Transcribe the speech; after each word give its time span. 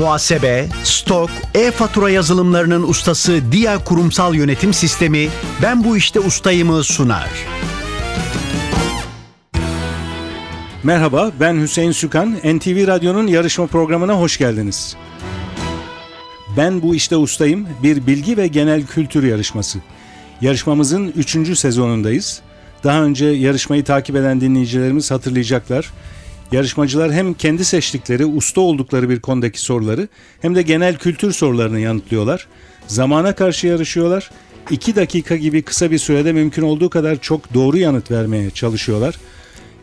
Muhasebe, 0.00 0.68
stok, 0.84 1.30
e-fatura 1.54 2.10
yazılımlarının 2.10 2.82
ustası 2.82 3.52
Dia 3.52 3.84
Kurumsal 3.84 4.34
Yönetim 4.34 4.74
Sistemi 4.74 5.28
Ben 5.62 5.84
Bu 5.84 5.96
İşte 5.96 6.20
Ustayım'ı 6.20 6.84
sunar. 6.84 7.28
Merhaba, 10.82 11.30
ben 11.40 11.60
Hüseyin 11.60 11.92
Sükan. 11.92 12.32
NTV 12.32 12.86
Radyo'nun 12.86 13.26
yarışma 13.26 13.66
programına 13.66 14.20
hoş 14.20 14.38
geldiniz. 14.38 14.96
Ben 16.56 16.82
bu 16.82 16.94
işte 16.94 17.16
ustayım, 17.16 17.68
bir 17.82 18.06
bilgi 18.06 18.36
ve 18.36 18.46
genel 18.46 18.86
kültür 18.86 19.22
yarışması. 19.24 19.78
Yarışmamızın 20.40 21.12
3. 21.16 21.58
sezonundayız. 21.58 22.42
Daha 22.84 23.02
önce 23.02 23.26
yarışmayı 23.26 23.84
takip 23.84 24.16
eden 24.16 24.40
dinleyicilerimiz 24.40 25.10
hatırlayacaklar. 25.10 25.90
Yarışmacılar 26.52 27.12
hem 27.12 27.34
kendi 27.34 27.64
seçtikleri, 27.64 28.26
usta 28.26 28.60
oldukları 28.60 29.08
bir 29.08 29.20
konudaki 29.20 29.60
soruları 29.60 30.08
hem 30.42 30.54
de 30.54 30.62
genel 30.62 30.96
kültür 30.96 31.32
sorularını 31.32 31.80
yanıtlıyorlar. 31.80 32.46
Zamana 32.86 33.34
karşı 33.34 33.66
yarışıyorlar. 33.66 34.30
2 34.70 34.96
dakika 34.96 35.36
gibi 35.36 35.62
kısa 35.62 35.90
bir 35.90 35.98
sürede 35.98 36.32
mümkün 36.32 36.62
olduğu 36.62 36.90
kadar 36.90 37.20
çok 37.20 37.54
doğru 37.54 37.78
yanıt 37.78 38.10
vermeye 38.10 38.50
çalışıyorlar. 38.50 39.14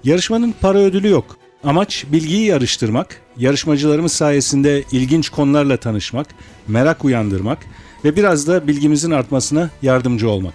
Yarışmanın 0.04 0.54
para 0.62 0.78
ödülü 0.78 1.10
yok. 1.10 1.38
Amaç 1.64 2.06
bilgiyi 2.12 2.46
yarıştırmak, 2.46 3.22
yarışmacılarımız 3.38 4.12
sayesinde 4.12 4.84
ilginç 4.92 5.30
konularla 5.30 5.78
tanışmak, 5.78 6.28
merak 6.68 7.06
uyandırmak 7.06 7.58
ve 8.06 8.16
biraz 8.16 8.48
da 8.48 8.68
bilgimizin 8.68 9.12
artmasına 9.12 9.70
yardımcı 9.82 10.30
olmak. 10.30 10.54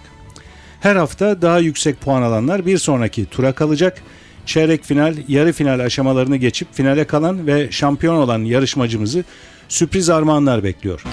Her 0.79 0.95
hafta 0.95 1.41
daha 1.41 1.59
yüksek 1.59 2.01
puan 2.01 2.21
alanlar 2.21 2.65
bir 2.65 2.77
sonraki 2.77 3.25
tura 3.25 3.51
kalacak. 3.51 4.01
Çeyrek 4.45 4.83
final, 4.83 5.15
yarı 5.27 5.53
final 5.53 5.79
aşamalarını 5.79 6.37
geçip 6.37 6.73
finale 6.73 7.07
kalan 7.07 7.47
ve 7.47 7.71
şampiyon 7.71 8.15
olan 8.15 8.39
yarışmacımızı 8.39 9.23
sürpriz 9.69 10.09
armağanlar 10.09 10.63
bekliyor. 10.63 11.03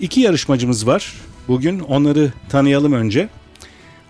İki 0.00 0.20
yarışmacımız 0.20 0.86
var. 0.86 1.14
Bugün 1.48 1.80
onları 1.80 2.32
tanıyalım 2.48 2.92
önce. 2.92 3.28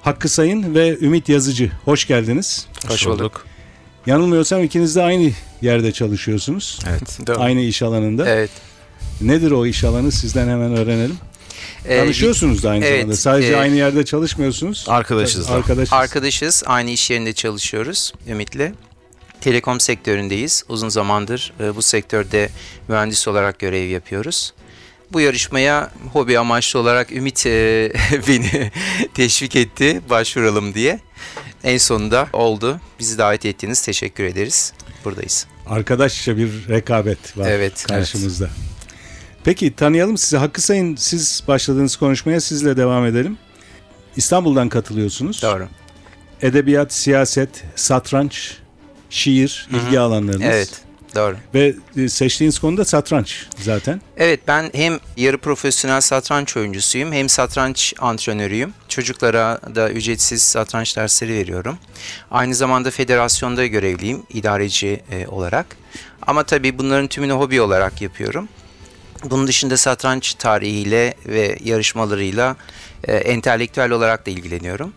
Hakkı 0.02 0.28
Sayın 0.28 0.74
ve 0.74 0.98
Ümit 1.00 1.28
Yazıcı 1.28 1.70
hoş 1.84 2.06
geldiniz. 2.06 2.66
Hoş 2.88 3.06
bulduk. 3.06 3.46
Yanılmıyorsam 4.06 4.62
ikiniz 4.62 4.96
de 4.96 5.02
aynı 5.02 5.30
yerde 5.62 5.92
çalışıyorsunuz. 5.92 6.78
Evet. 6.88 7.18
Doğru. 7.26 7.40
Aynı 7.40 7.60
iş 7.60 7.82
alanında. 7.82 8.28
Evet. 8.28 8.50
Nedir 9.20 9.50
o 9.50 9.66
iş 9.66 9.84
alanı 9.84 10.12
sizden 10.12 10.48
hemen 10.48 10.76
öğrenelim. 10.76 11.16
Ee, 11.88 11.98
Tanışıyorsunuz 11.98 12.62
da 12.62 12.70
aynı 12.70 12.84
evet, 12.84 13.00
zamanda. 13.00 13.16
Sadece 13.16 13.52
e, 13.52 13.56
aynı 13.56 13.76
yerde 13.76 14.04
çalışmıyorsunuz. 14.04 14.84
Arkadaşız 14.88 15.48
da. 15.48 15.52
Arkadaşız. 15.52 15.92
Arkadaşız. 15.92 16.62
Aynı 16.66 16.90
iş 16.90 17.10
yerinde 17.10 17.32
çalışıyoruz 17.32 18.12
Ümit'le. 18.28 18.72
Telekom 19.40 19.80
sektöründeyiz. 19.80 20.64
Uzun 20.68 20.88
zamandır 20.88 21.52
e, 21.60 21.76
bu 21.76 21.82
sektörde 21.82 22.48
mühendis 22.88 23.28
olarak 23.28 23.58
görev 23.58 23.88
yapıyoruz. 23.88 24.52
Bu 25.12 25.20
yarışmaya 25.20 25.90
hobi 26.12 26.38
amaçlı 26.38 26.78
olarak 26.80 27.12
Ümit 27.12 27.46
e, 27.46 27.92
beni 28.28 28.70
teşvik 29.14 29.56
etti 29.56 30.00
başvuralım 30.10 30.74
diye. 30.74 31.00
En 31.64 31.78
sonunda 31.78 32.28
oldu. 32.32 32.80
Bizi 32.98 33.18
davet 33.18 33.46
ettiğiniz 33.46 33.82
teşekkür 33.82 34.24
ederiz. 34.24 34.72
Buradayız. 35.04 35.46
Arkadaşça 35.66 36.36
bir 36.36 36.68
rekabet 36.68 37.38
var 37.38 37.50
Evet, 37.50 37.84
karşımızda. 37.88 38.50
Peki 39.44 39.76
tanıyalım 39.76 40.18
sizi. 40.18 40.36
Hakkı 40.36 40.62
Sayın 40.62 40.96
siz 40.96 41.42
başladığınız 41.48 41.96
konuşmaya 41.96 42.40
sizle 42.40 42.76
devam 42.76 43.06
edelim. 43.06 43.38
İstanbul'dan 44.16 44.68
katılıyorsunuz. 44.68 45.42
Doğru. 45.42 45.68
Edebiyat, 46.42 46.92
siyaset, 46.92 47.64
satranç, 47.76 48.56
şiir 49.10 49.68
ilgi 49.70 50.00
alanlarınız. 50.00 50.46
Evet. 50.46 50.82
Doğru. 51.14 51.36
Ve 51.54 51.74
e, 51.96 52.08
seçtiğiniz 52.08 52.58
konu 52.58 52.76
da 52.76 52.84
satranç 52.84 53.46
zaten. 53.58 54.00
Evet 54.16 54.40
ben 54.48 54.70
hem 54.74 54.98
yarı 55.16 55.38
profesyonel 55.38 56.00
satranç 56.00 56.56
oyuncusuyum 56.56 57.12
hem 57.12 57.28
satranç 57.28 57.94
antrenörüyüm. 57.98 58.74
Çocuklara 58.88 59.60
da 59.74 59.90
ücretsiz 59.90 60.42
satranç 60.42 60.96
dersleri 60.96 61.32
veriyorum. 61.32 61.78
Aynı 62.30 62.54
zamanda 62.54 62.90
federasyonda 62.90 63.66
görevliyim 63.66 64.22
idareci 64.34 65.00
e, 65.10 65.26
olarak. 65.26 65.66
Ama 66.26 66.42
tabii 66.42 66.78
bunların 66.78 67.06
tümünü 67.06 67.32
hobi 67.32 67.60
olarak 67.60 68.02
yapıyorum. 68.02 68.48
Bunun 69.30 69.46
dışında 69.46 69.76
satranç 69.76 70.34
tarihiyle 70.34 71.14
ve 71.26 71.58
yarışmalarıyla 71.64 72.56
e, 73.04 73.16
entelektüel 73.16 73.90
olarak 73.90 74.26
da 74.26 74.30
ilgileniyorum. 74.30 74.92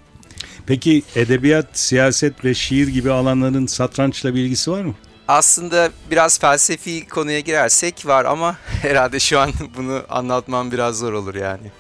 Peki 0.66 1.04
edebiyat, 1.16 1.68
siyaset 1.74 2.46
ve 2.46 2.54
şiir 2.54 2.88
gibi 2.88 3.12
alanların 3.12 3.66
satrançla 3.66 4.36
bir 4.36 4.40
ilgisi 4.40 4.72
var 4.72 4.82
mı? 4.82 4.94
Aslında 5.28 5.90
biraz 6.12 6.40
felsefi 6.40 7.08
konuya 7.08 7.40
girersek 7.40 8.06
var 8.06 8.26
ama 8.26 8.58
herhalde 8.82 9.20
şu 9.20 9.40
an 9.40 9.52
bunu 9.78 10.04
anlatmam 10.10 10.72
biraz 10.72 10.98
zor 10.98 11.14
olur 11.14 11.36
yani. 11.36 11.72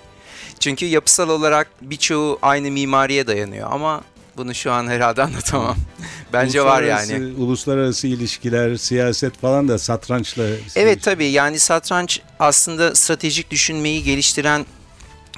Çünkü 0.59 0.85
yapısal 0.85 1.29
olarak 1.29 1.67
birçoğu 1.81 2.39
aynı 2.41 2.71
mimariye 2.71 3.27
dayanıyor 3.27 3.71
ama 3.71 4.03
bunu 4.37 4.55
şu 4.55 4.71
an 4.71 4.87
herhalde 4.87 5.23
anlatamam. 5.23 5.77
Bence 6.33 6.65
var 6.65 6.83
yani. 6.83 7.13
Uluslararası- 7.13 8.07
ilişkiler, 8.07 8.75
siyaset 8.75 9.37
falan 9.37 9.67
da 9.67 9.79
satrançla... 9.79 10.43
Evet 10.75 11.03
tabii 11.03 11.25
yani 11.25 11.59
satranç 11.59 12.21
aslında 12.39 12.95
stratejik 12.95 13.51
düşünmeyi 13.51 14.03
geliştiren 14.03 14.65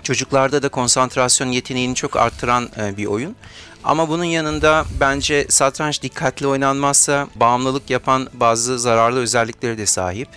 çocuklarda 0.04 0.64
da 0.64 0.70
konsantrasyon 0.70 1.48
yeteneğini 1.48 1.96
çok 1.96 2.16
arttıran 2.16 2.70
e, 2.80 2.98
bir 2.98 3.06
oyun. 3.06 3.36
Ama 3.84 4.10
bunun 4.10 4.24
yanında 4.24 4.86
bence 5.00 5.46
satranç 5.50 6.02
dikkatli 6.02 6.48
oynanmazsa 6.48 7.28
bağımlılık 7.36 7.90
yapan 7.90 8.28
bazı 8.34 8.80
zararlı 8.80 9.20
özellikleri 9.20 9.78
de 9.78 9.86
sahip. 9.86 10.30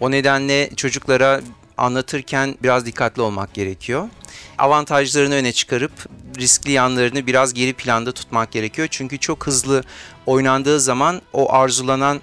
O 0.00 0.10
nedenle 0.10 0.70
çocuklara 0.76 1.40
anlatırken 1.76 2.54
biraz 2.62 2.86
dikkatli 2.86 3.22
olmak 3.22 3.54
gerekiyor. 3.54 4.08
Avantajlarını 4.58 5.34
öne 5.34 5.52
çıkarıp 5.52 5.92
riskli 6.38 6.70
yanlarını 6.70 7.26
biraz 7.26 7.54
geri 7.54 7.72
planda 7.72 8.12
tutmak 8.12 8.52
gerekiyor. 8.52 8.88
Çünkü 8.90 9.18
çok 9.18 9.46
hızlı 9.46 9.82
oynandığı 10.26 10.80
zaman 10.80 11.22
o 11.32 11.52
arzulanan 11.52 12.20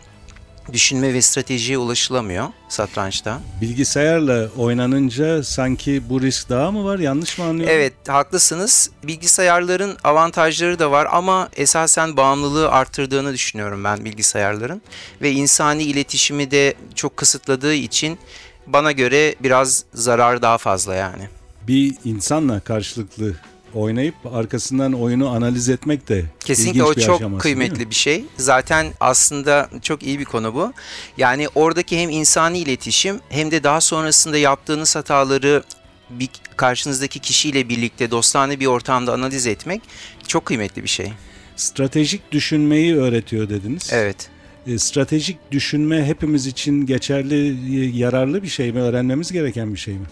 düşünme 0.74 1.14
ve 1.14 1.22
stratejiye 1.22 1.78
ulaşılamıyor 1.78 2.48
satrançta. 2.70 3.40
Bilgisayarla 3.62 4.50
oynanınca 4.58 5.44
sanki 5.44 6.10
bu 6.10 6.22
risk 6.22 6.50
daha 6.50 6.72
mı 6.72 6.86
var? 6.86 7.00
Yanlış 7.00 7.38
mı 7.38 7.46
anlıyorum? 7.46 7.76
Evet 7.76 7.94
haklısınız. 8.08 8.90
Bilgisayarların 9.04 9.98
avantajları 10.04 10.80
da 10.80 10.92
var 10.92 11.08
ama 11.12 11.50
esasen 11.56 12.18
bağımlılığı 12.18 12.70
arttırdığını 12.70 13.34
düşünüyorum 13.34 13.84
ben 13.84 14.06
bilgisayarların. 14.06 14.82
Ve 15.22 15.32
insani 15.32 15.84
iletişimi 15.84 16.52
de 16.52 16.74
çok 16.96 17.18
kısıtladığı 17.18 17.74
için 17.74 18.20
bana 18.68 18.92
göre 18.92 19.36
biraz 19.40 19.84
zarar 19.94 20.42
daha 20.42 20.58
fazla 20.58 20.96
yani. 20.96 21.30
Bir 21.68 21.96
insanla 22.06 22.60
karşılıklı 22.60 23.34
oynayıp 23.76 24.16
arkasından 24.34 24.94
oyunu 24.94 25.30
analiz 25.30 25.70
etmek 25.70 26.10
de 26.10 26.26
Kesinlikle 26.40 26.84
o 26.84 26.96
bir 26.96 27.02
çok 27.02 27.16
aşaması, 27.16 27.42
kıymetli 27.42 27.90
bir 27.90 27.96
şey. 27.96 28.26
Zaten 28.38 28.88
aslında 29.00 29.70
çok 29.82 30.04
iyi 30.04 30.20
bir 30.20 30.26
konu 30.26 30.54
bu. 30.54 30.74
Yani 31.18 31.48
oradaki 31.56 32.00
hem 32.00 32.10
insani 32.10 32.60
iletişim 32.60 33.20
hem 33.30 33.52
de 33.52 33.64
daha 33.64 33.82
sonrasında 33.82 34.38
yaptığınız 34.38 34.96
hataları 34.96 35.64
bir 36.10 36.30
karşınızdaki 36.58 37.20
kişiyle 37.20 37.70
birlikte 37.70 38.12
dostane 38.12 38.60
bir 38.60 38.66
ortamda 38.66 39.14
analiz 39.14 39.48
etmek 39.48 39.82
çok 40.28 40.46
kıymetli 40.46 40.84
bir 40.84 40.90
şey. 40.90 41.12
Stratejik 41.56 42.32
düşünmeyi 42.32 42.98
öğretiyor 42.98 43.50
dediniz. 43.50 43.90
Evet. 43.94 44.30
E, 44.68 44.80
Stratejik 44.80 45.38
düşünme 45.52 46.06
hepimiz 46.06 46.48
için 46.48 46.86
geçerli, 46.86 47.48
e, 47.80 47.98
yararlı 47.98 48.44
bir 48.44 48.48
şey 48.48 48.72
mi? 48.72 48.82
Öğrenmemiz 48.82 49.32
gereken 49.32 49.74
bir 49.74 49.80
şey 49.80 49.94
mi? 49.94 50.06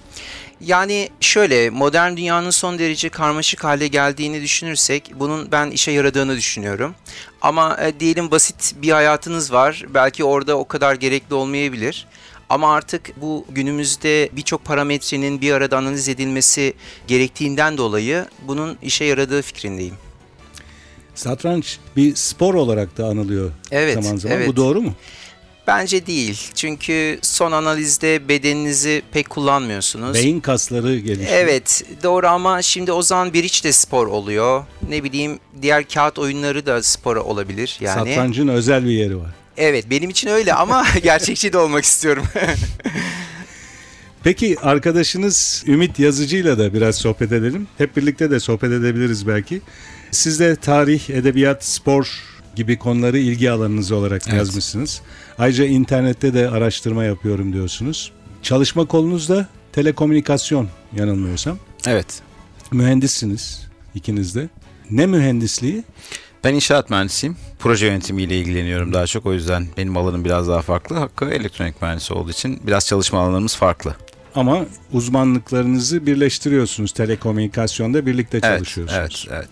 Yani 0.62 1.10
şöyle 1.20 1.70
modern 1.70 2.18
dünyanın 2.18 2.50
son 2.50 2.80
derece 2.80 3.10
karmaşık 3.10 3.64
hale 3.64 3.88
geldiğini 3.88 4.42
düşünürsek 4.42 5.12
bunun 5.16 5.52
ben 5.52 5.72
işe 5.72 5.92
yaradığını 5.92 6.38
düşünüyorum. 6.38 6.96
Ama 7.42 7.78
e, 7.82 8.00
diyelim 8.00 8.32
basit 8.32 8.76
bir 8.82 8.92
hayatınız 8.92 9.54
var. 9.54 9.86
Belki 9.94 10.24
orada 10.24 10.58
o 10.58 10.68
kadar 10.68 10.96
gerekli 10.96 11.34
olmayabilir. 11.34 12.08
Ama 12.50 12.74
artık 12.74 13.22
bu 13.22 13.46
günümüzde 13.50 14.30
birçok 14.32 14.66
parametrenin 14.66 15.42
bir 15.42 15.52
arada 15.52 15.78
analiz 15.78 16.10
edilmesi 16.10 16.74
gerektiğinden 17.08 17.78
dolayı 17.78 18.26
bunun 18.48 18.78
işe 18.82 19.06
yaradığı 19.06 19.42
fikrindeyim. 19.42 19.96
Satranç 21.16 21.78
bir 21.96 22.16
spor 22.16 22.54
olarak 22.54 22.98
da 22.98 23.06
anılıyor 23.06 23.52
Evet, 23.72 24.04
zaman 24.04 24.18
zaman. 24.18 24.38
evet. 24.38 24.48
Bu 24.48 24.56
doğru 24.56 24.82
mu? 24.82 24.94
Bence 25.68 26.06
değil. 26.06 26.42
Çünkü 26.56 27.20
son 27.22 27.52
analizde 27.52 28.28
bedeninizi 28.28 29.02
pek 29.12 29.30
kullanmıyorsunuz. 29.30 30.14
Beyin 30.14 30.40
kasları 30.40 31.00
gelişiyor. 31.00 31.32
Evet 31.40 31.84
doğru 32.04 32.28
ama 32.28 32.62
şimdi 32.62 32.92
o 32.92 33.02
zaman 33.02 33.34
bir 33.34 33.44
iç 33.44 33.64
de 33.64 33.72
spor 33.72 34.08
oluyor. 34.08 34.66
Ne 34.90 35.04
bileyim 35.04 35.40
diğer 35.62 35.88
kağıt 35.88 36.20
oyunları 36.20 36.66
da 36.66 36.84
spor 36.84 37.16
olabilir 37.16 37.78
yani. 37.82 38.00
Satrancın 38.00 38.48
özel 38.48 38.86
bir 38.86 38.90
yeri 38.92 39.18
var. 39.18 39.30
Evet 39.58 39.86
benim 39.90 40.10
için 40.10 40.28
öyle 40.28 40.54
ama 40.54 40.86
gerçekçi 41.04 41.54
de 41.54 41.58
olmak 41.58 41.84
istiyorum. 41.84 42.24
Peki 44.24 44.58
arkadaşınız 44.62 45.64
Ümit 45.68 46.00
Yazıcı'yla 46.00 46.58
da 46.58 46.74
biraz 46.74 46.96
sohbet 46.96 47.32
edelim. 47.32 47.68
Hep 47.78 47.98
birlikte 47.98 48.32
de 48.32 48.40
sohbet 48.40 48.72
edebiliriz 48.72 49.28
belki. 49.28 49.62
Siz 50.12 50.40
de 50.40 50.56
tarih, 50.56 51.10
edebiyat, 51.10 51.66
spor 51.66 52.24
gibi 52.56 52.78
konuları 52.80 53.18
ilgi 53.18 53.52
alanınız 53.52 53.92
olarak 53.92 54.22
Evet. 54.28 54.38
yazmışsınız. 54.38 55.02
Ayrıca 55.38 55.66
internette 55.66 56.34
de 56.34 56.50
araştırma 56.50 57.04
yapıyorum 57.04 57.54
diyorsunuz. 57.54 58.12
Çalışma 58.44 58.86
kolunuz 58.86 59.30
da 59.30 59.48
telekomünikasyon 59.72 60.70
yanılmıyorsam. 60.96 61.58
Evet. 61.88 62.22
Mühendissiniz 62.72 63.68
ikiniz 63.96 64.36
de. 64.36 64.50
Ne 64.92 65.06
mühendisliği? 65.06 65.84
Ben 66.44 66.54
inşaat 66.54 66.90
mühendisiyim. 66.90 67.38
Proje 67.60 67.86
yönetimiyle 67.86 68.40
ilgileniyorum 68.40 68.94
daha 68.94 69.08
çok. 69.08 69.26
O 69.26 69.34
yüzden 69.34 69.68
benim 69.78 69.98
alanım 69.98 70.26
biraz 70.26 70.48
daha 70.48 70.62
farklı. 70.62 70.96
Hakkı 70.96 71.26
elektronik 71.26 71.82
mühendisi 71.82 72.14
olduğu 72.14 72.32
için 72.32 72.62
biraz 72.68 72.88
çalışma 72.88 73.20
alanlarımız 73.20 73.56
farklı. 73.56 73.96
Ama 74.36 74.66
uzmanlıklarınızı 74.92 76.06
birleştiriyorsunuz. 76.06 76.92
Telekomünikasyonda 76.92 78.06
birlikte 78.06 78.40
Evet, 78.44 78.58
çalışıyorsunuz. 78.58 79.28
evet, 79.30 79.44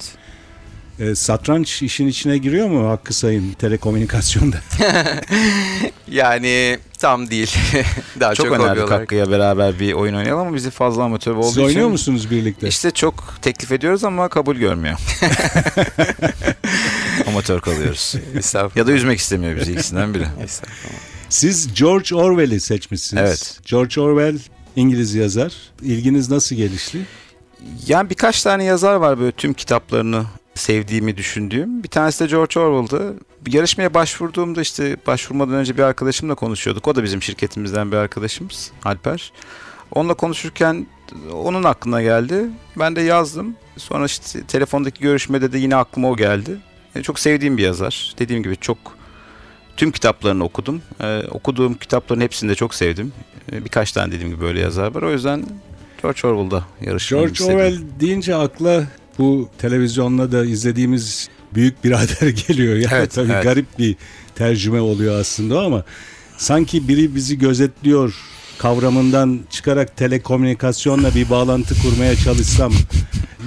evet. 1.00 1.12
Ee, 1.12 1.16
satranç 1.16 1.82
işin 1.82 2.08
içine 2.08 2.38
giriyor 2.38 2.68
mu 2.68 2.90
Hakkı 2.90 3.14
Sayın 3.14 3.54
telekomünikasyonda? 3.54 4.58
Yani 6.12 6.80
tam 7.00 7.30
değil. 7.30 7.56
Daha 8.20 8.36
Çok, 8.36 8.46
çok, 8.46 8.60
önerdik. 8.60 8.92
Hakkı'ya 8.92 9.32
beraber 9.32 9.80
bir 9.80 9.94
oyun 9.94 10.14
oynayalım 10.14 10.48
ama 10.48 10.56
bizi 10.56 10.70
fazla 10.70 11.04
amatör 11.04 11.36
olduğu 11.36 11.44
Siz 11.44 11.54
için... 11.54 11.64
oynuyor 11.64 11.88
musunuz 11.88 12.32
birlikte? 12.32 12.68
İşte 12.68 12.92
çok 12.92 13.38
teklif 13.42 13.72
ediyoruz 13.72 14.04
ama 14.04 14.30
kabul 14.30 14.56
görmüyor. 14.56 14.98
amatör 17.28 17.60
kalıyoruz. 17.60 18.16
Ya 18.76 18.88
da 18.88 18.92
üzmek 18.92 19.20
istemiyor 19.20 19.56
bizi 19.56 19.72
ikisinden 19.72 20.14
biri. 20.14 20.26
Siz 21.30 21.74
George 21.74 22.16
Orwell'i 22.16 22.60
seçmişsiniz. 22.60 23.24
Evet. 23.24 23.60
George 23.66 24.02
Orwell 24.02 24.40
İngiliz 24.76 25.16
yazar. 25.16 25.54
İlginiz 25.82 26.30
nasıl 26.30 26.56
gelişti? 26.56 27.06
Yani 27.88 28.10
birkaç 28.10 28.44
tane 28.44 28.64
yazar 28.64 28.96
var 28.96 29.20
böyle 29.20 29.32
tüm 29.32 29.54
kitaplarını 29.54 30.26
sevdiğimi 30.56 31.18
düşündüğüm. 31.18 31.84
Bir 31.84 31.88
tanesi 31.88 32.24
de 32.24 32.28
George 32.30 32.60
Orwell'dı. 32.60 33.16
Yarışmaya 33.48 33.94
başvurduğumda 33.94 34.62
işte 34.62 34.98
başvurmadan 35.08 35.54
önce 35.54 35.78
bir 35.78 35.84
arkadaşımla 35.84 36.36
konuşuyorduk. 36.36 36.88
O 36.88 36.96
da 36.96 37.04
bizim 37.04 37.22
şirketimizden 37.22 37.92
bir 37.92 37.98
arkadaşımız 37.98 38.72
Alper. 38.84 39.32
Onunla 39.92 40.14
konuşurken 40.14 40.88
onun 41.34 41.64
aklına 41.64 42.02
geldi. 42.02 42.50
Ben 42.80 42.96
de 42.96 43.02
yazdım. 43.02 43.56
Sonra 43.78 44.06
işte 44.06 44.44
telefondaki 44.44 45.02
görüşmede 45.02 45.54
de 45.54 45.58
yine 45.58 45.76
aklıma 45.76 46.10
o 46.10 46.16
geldi. 46.16 46.58
E, 46.96 47.02
Çok 47.04 47.20
sevdiğim 47.20 47.58
bir 47.58 47.64
yazar. 47.64 48.14
Dediğim 48.20 48.44
gibi 48.44 48.58
çok 48.58 48.78
tüm 49.78 49.92
kitaplarını 49.92 50.44
okudum. 50.44 50.82
Ee, 51.02 51.22
okuduğum 51.32 51.74
kitapların 51.74 52.22
hepsini 52.22 52.50
de 52.50 52.56
çok 52.56 52.74
sevdim. 52.76 53.14
Ee, 53.52 53.66
birkaç 53.66 53.92
tane 53.92 54.12
dediğim 54.12 54.32
gibi 54.32 54.42
böyle 54.42 54.60
yazar 54.60 54.96
var. 54.96 55.02
O 55.02 55.12
yüzden 55.12 55.46
George 56.02 56.28
Orwell'da 56.28 56.66
yarışmamı 56.82 57.24
George 57.24 57.34
istedim. 57.34 57.56
Orwell 57.56 57.78
deyince 58.00 58.36
akla 58.36 58.84
bu 59.18 59.50
televizyonda 59.58 60.32
da 60.32 60.46
izlediğimiz 60.46 61.30
Büyük 61.54 61.84
Birader 61.84 62.28
geliyor. 62.48 62.76
Yani 62.76 62.94
Evet, 62.94 63.12
tabii 63.12 63.32
evet. 63.32 63.44
garip 63.44 63.80
bir 63.80 63.96
tercüme 64.36 64.82
oluyor 64.82 65.20
aslında 65.20 65.62
ama 65.62 65.84
sanki 66.38 66.88
biri 66.88 67.16
bizi 67.16 67.38
gözetliyor 67.38 68.16
kavramından 68.58 69.40
çıkarak 69.50 69.98
telekomünikasyonla 69.98 71.16
bir 71.16 71.30
bağlantı 71.30 71.76
kurmaya 71.82 72.16
çalışsam 72.16 72.74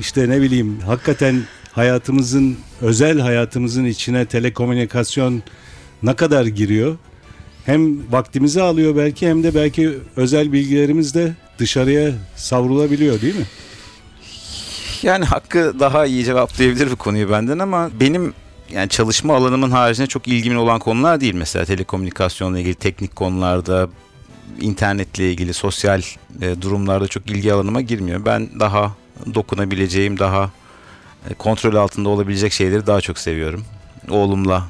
işte 0.01 0.29
ne 0.29 0.41
bileyim 0.41 0.81
hakikaten 0.81 1.43
hayatımızın 1.73 2.57
özel 2.81 3.21
hayatımızın 3.21 3.85
içine 3.85 4.27
telekomünikasyon 4.27 5.43
ne 6.03 6.17
kadar 6.17 6.47
giriyor? 6.47 6.97
Hem 7.67 8.13
vaktimizi 8.13 8.63
alıyor 8.63 8.97
belki 8.97 9.29
hem 9.29 9.43
de 9.43 9.55
belki 9.55 9.99
özel 10.17 10.53
bilgilerimiz 10.53 11.15
de 11.15 11.33
dışarıya 11.59 12.13
savrulabiliyor 12.37 13.21
değil 13.21 13.37
mi? 13.37 13.47
Yani 15.03 15.25
Hakkı 15.25 15.81
daha 15.81 16.07
iyi 16.07 16.25
cevaplayabilir 16.25 16.91
bu 16.91 16.97
konuyu 16.97 17.31
benden 17.31 17.59
ama 17.59 17.91
benim 18.01 18.35
yani 18.73 18.89
çalışma 18.89 19.37
alanımın 19.37 19.71
haricinde 19.71 20.07
çok 20.07 20.29
ilgimin 20.29 20.57
olan 20.57 20.79
konular 20.79 21.21
değil. 21.21 21.35
Mesela 21.35 21.65
telekomünikasyonla 21.65 22.59
ilgili 22.59 22.75
teknik 22.75 23.17
konularda, 23.17 23.89
internetle 24.61 25.31
ilgili 25.31 25.55
sosyal 25.55 26.03
e, 26.41 26.63
durumlarda 26.63 27.09
çok 27.09 27.31
ilgi 27.31 27.53
alanıma 27.53 27.81
girmiyor. 27.81 28.25
Ben 28.25 28.61
daha 28.61 28.93
dokunabileceğim, 29.35 30.19
daha 30.19 30.51
e, 31.31 31.35
kontrol 31.35 31.75
altında 31.75 32.09
olabilecek 32.09 32.53
şeyleri 32.53 32.87
daha 32.87 33.01
çok 33.01 33.19
seviyorum. 33.19 33.65
Oğlumla 34.11 34.67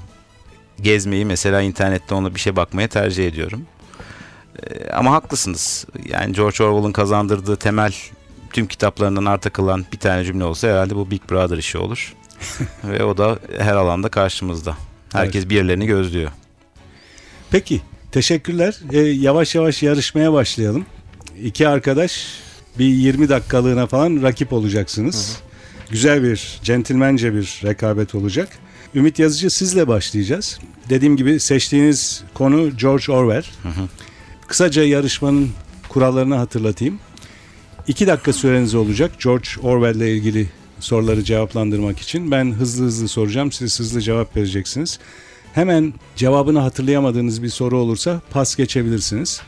gezmeyi 0.83 1.25
mesela 1.25 1.61
internette 1.61 2.15
ona 2.15 2.35
bir 2.35 2.41
şey 2.41 2.57
bakmaya 2.57 2.89
tercih 2.89 3.29
ediyorum. 3.29 3.67
E, 4.63 4.91
ama 4.91 5.13
haklısınız. 5.13 5.87
Yani 6.09 6.33
George 6.33 6.65
Orwell'ın 6.65 6.93
kazandırdığı 6.93 7.57
temel 7.57 7.95
tüm 8.53 8.67
kitaplarından 8.67 9.25
arta 9.25 9.51
kalan 9.51 9.85
bir 9.93 9.99
tane 9.99 10.25
cümle 10.25 10.45
olsa 10.45 10.69
herhalde 10.69 10.97
bu 10.97 11.11
Big 11.11 11.31
Brother 11.31 11.59
işi 11.59 11.79
olur. 11.79 12.15
Ve 12.85 13.05
o 13.05 13.17
da 13.17 13.39
her 13.59 13.77
alanda 13.77 14.09
karşımızda. 14.09 14.77
Herkes 15.13 15.49
birilerini 15.49 15.87
gözlüyor. 15.87 16.31
Peki 17.51 17.81
teşekkürler. 18.13 18.79
Ee, 18.93 18.99
yavaş 18.99 19.55
yavaş 19.55 19.83
yarışmaya 19.83 20.33
başlayalım. 20.33 20.87
İki 21.43 21.69
arkadaş 21.69 22.27
bir 22.79 22.85
20 22.85 23.29
dakikalığına 23.29 23.87
falan 23.87 24.23
rakip 24.23 24.53
olacaksınız. 24.53 25.39
Güzel 25.91 26.23
bir, 26.23 26.61
centilmence 26.63 27.35
bir 27.35 27.61
rekabet 27.65 28.15
olacak. 28.15 28.49
Ümit 28.95 29.19
Yazıcı 29.19 29.51
sizle 29.51 29.89
başlayacağız. 29.89 30.59
Dediğim 30.89 31.17
gibi 31.17 31.41
seçtiğiniz 31.41 32.25
konu 32.35 32.77
George 32.77 33.13
Orwell. 33.13 33.45
Kısaca 34.47 34.85
yarışmanın 34.85 35.51
kurallarını 35.89 36.35
hatırlatayım. 36.35 36.99
İki 37.89 38.07
dakika 38.07 38.33
süreniz 38.33 38.75
olacak 38.75 39.13
George 39.25 39.49
Orwell 39.63 39.95
ile 39.97 40.13
ilgili 40.17 40.49
soruları 40.81 41.25
cevaplandırmak 41.25 41.99
için. 41.99 42.31
Ben 42.31 42.53
hızlı 42.53 42.85
hızlı 42.85 43.09
soracağım, 43.09 43.53
siz 43.53 43.79
hızlı 43.81 44.01
cevap 44.01 44.37
vereceksiniz. 44.37 44.99
Hemen 45.53 45.95
cevabını 46.17 46.59
hatırlayamadığınız 46.59 47.43
bir 47.43 47.49
soru 47.49 47.79
olursa 47.79 48.21
pas 48.31 48.57
geçebilirsiniz. 48.57 49.41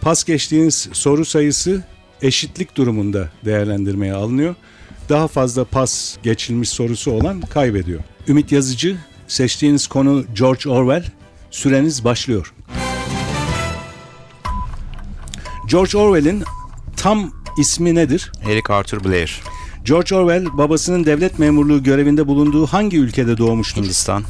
Pas 0.00 0.24
geçtiğiniz 0.24 0.88
soru 0.92 1.24
sayısı 1.24 1.84
eşitlik 2.22 2.76
durumunda 2.76 3.30
değerlendirmeye 3.44 4.14
alınıyor. 4.14 4.54
Daha 5.08 5.28
fazla 5.28 5.64
pas 5.64 6.16
geçilmiş 6.22 6.68
sorusu 6.68 7.10
olan 7.10 7.40
kaybediyor. 7.40 8.00
Ümit 8.28 8.52
Yazıcı, 8.52 8.96
seçtiğiniz 9.28 9.86
konu 9.86 10.24
George 10.38 10.70
Orwell. 10.70 11.04
Süreniz 11.50 12.04
başlıyor. 12.04 12.54
George 15.70 15.98
Orwell'in 15.98 16.44
tam 16.96 17.32
ismi 17.58 17.94
nedir? 17.94 18.32
Eric 18.50 18.72
Arthur 18.72 19.04
Blair, 19.04 19.40
George 19.84 20.14
Orwell 20.14 20.58
babasının 20.58 21.06
devlet 21.06 21.38
memurluğu 21.38 21.82
görevinde 21.82 22.26
bulunduğu 22.26 22.66
hangi 22.66 22.96
ülkede 22.96 23.38
doğmuştur? 23.38 23.82
Hindistan, 23.82 24.22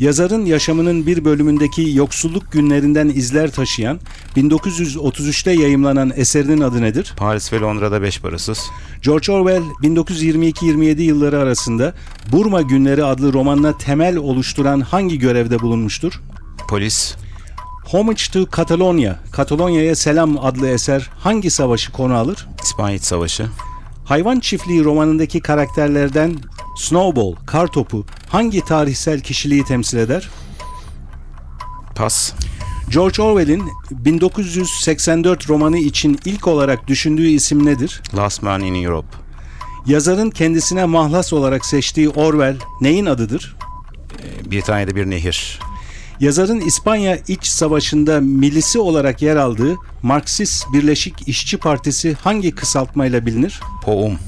Yazarın 0.00 0.44
yaşamının 0.44 1.06
bir 1.06 1.24
bölümündeki 1.24 1.90
yoksulluk 1.94 2.52
günlerinden 2.52 3.08
izler 3.08 3.50
taşıyan 3.50 4.00
1933'te 4.36 5.52
yayımlanan 5.52 6.12
eserinin 6.16 6.60
adı 6.60 6.82
nedir? 6.82 7.14
Paris 7.16 7.52
ve 7.52 7.60
Londra'da 7.60 8.02
beş 8.02 8.20
parasız, 8.20 8.70
George 9.06 9.32
Orwell 9.32 9.62
1922-27 9.82 11.02
yılları 11.02 11.38
arasında 11.38 11.94
Burma 12.32 12.62
Günleri 12.62 13.04
adlı 13.04 13.32
romanla 13.32 13.78
temel 13.78 14.16
oluşturan 14.16 14.80
hangi 14.80 15.18
görevde 15.18 15.58
bulunmuştur? 15.60 16.20
polis, 16.68 17.16
Homage 17.84 18.22
to 18.32 18.46
Catalonia, 18.56 19.14
Katalonya'ya 19.32 19.96
Selam 19.96 20.44
adlı 20.44 20.68
eser 20.68 21.10
hangi 21.18 21.50
savaşı 21.50 21.92
konu 21.92 22.14
alır? 22.14 22.46
İspanya 22.62 22.98
Savaşı, 22.98 23.46
Hayvan 24.04 24.40
Çiftliği 24.40 24.84
romanındaki 24.84 25.40
karakterlerden 25.40 26.36
Snowball, 26.76 27.34
Kartopu 27.46 28.06
hangi 28.28 28.64
tarihsel 28.64 29.20
kişiliği 29.20 29.64
temsil 29.64 29.98
eder? 29.98 30.28
pas, 31.94 32.32
George 32.90 33.22
Orwell'in 33.22 33.62
1984 33.90 35.48
romanı 35.50 35.78
için 35.78 36.18
ilk 36.24 36.46
olarak 36.46 36.88
düşündüğü 36.88 37.26
isim 37.26 37.66
nedir? 37.66 38.02
Last 38.16 38.42
Man 38.42 38.60
in 38.60 38.84
Europe, 38.84 39.06
Yazarın 39.86 40.30
kendisine 40.30 40.84
mahlas 40.84 41.32
olarak 41.32 41.64
seçtiği 41.66 42.08
Orwell 42.08 42.56
neyin 42.80 43.06
adıdır? 43.06 43.56
e, 44.22 44.50
Britanya'da 44.50 44.96
bir 44.96 45.10
nehir, 45.10 45.60
Yazarın 46.20 46.60
İspanya 46.60 47.18
İç 47.28 47.46
Savaşı'nda 47.46 48.20
milisi 48.20 48.78
olarak 48.78 49.22
yer 49.22 49.36
aldığı 49.36 49.76
Marksist 50.02 50.72
Birleşik 50.72 51.28
İşçi 51.28 51.56
Partisi 51.56 52.16
hangi 52.22 52.54
kısaltmayla 52.54 53.26
bilinir? 53.26 53.60
Poum, 53.82 54.18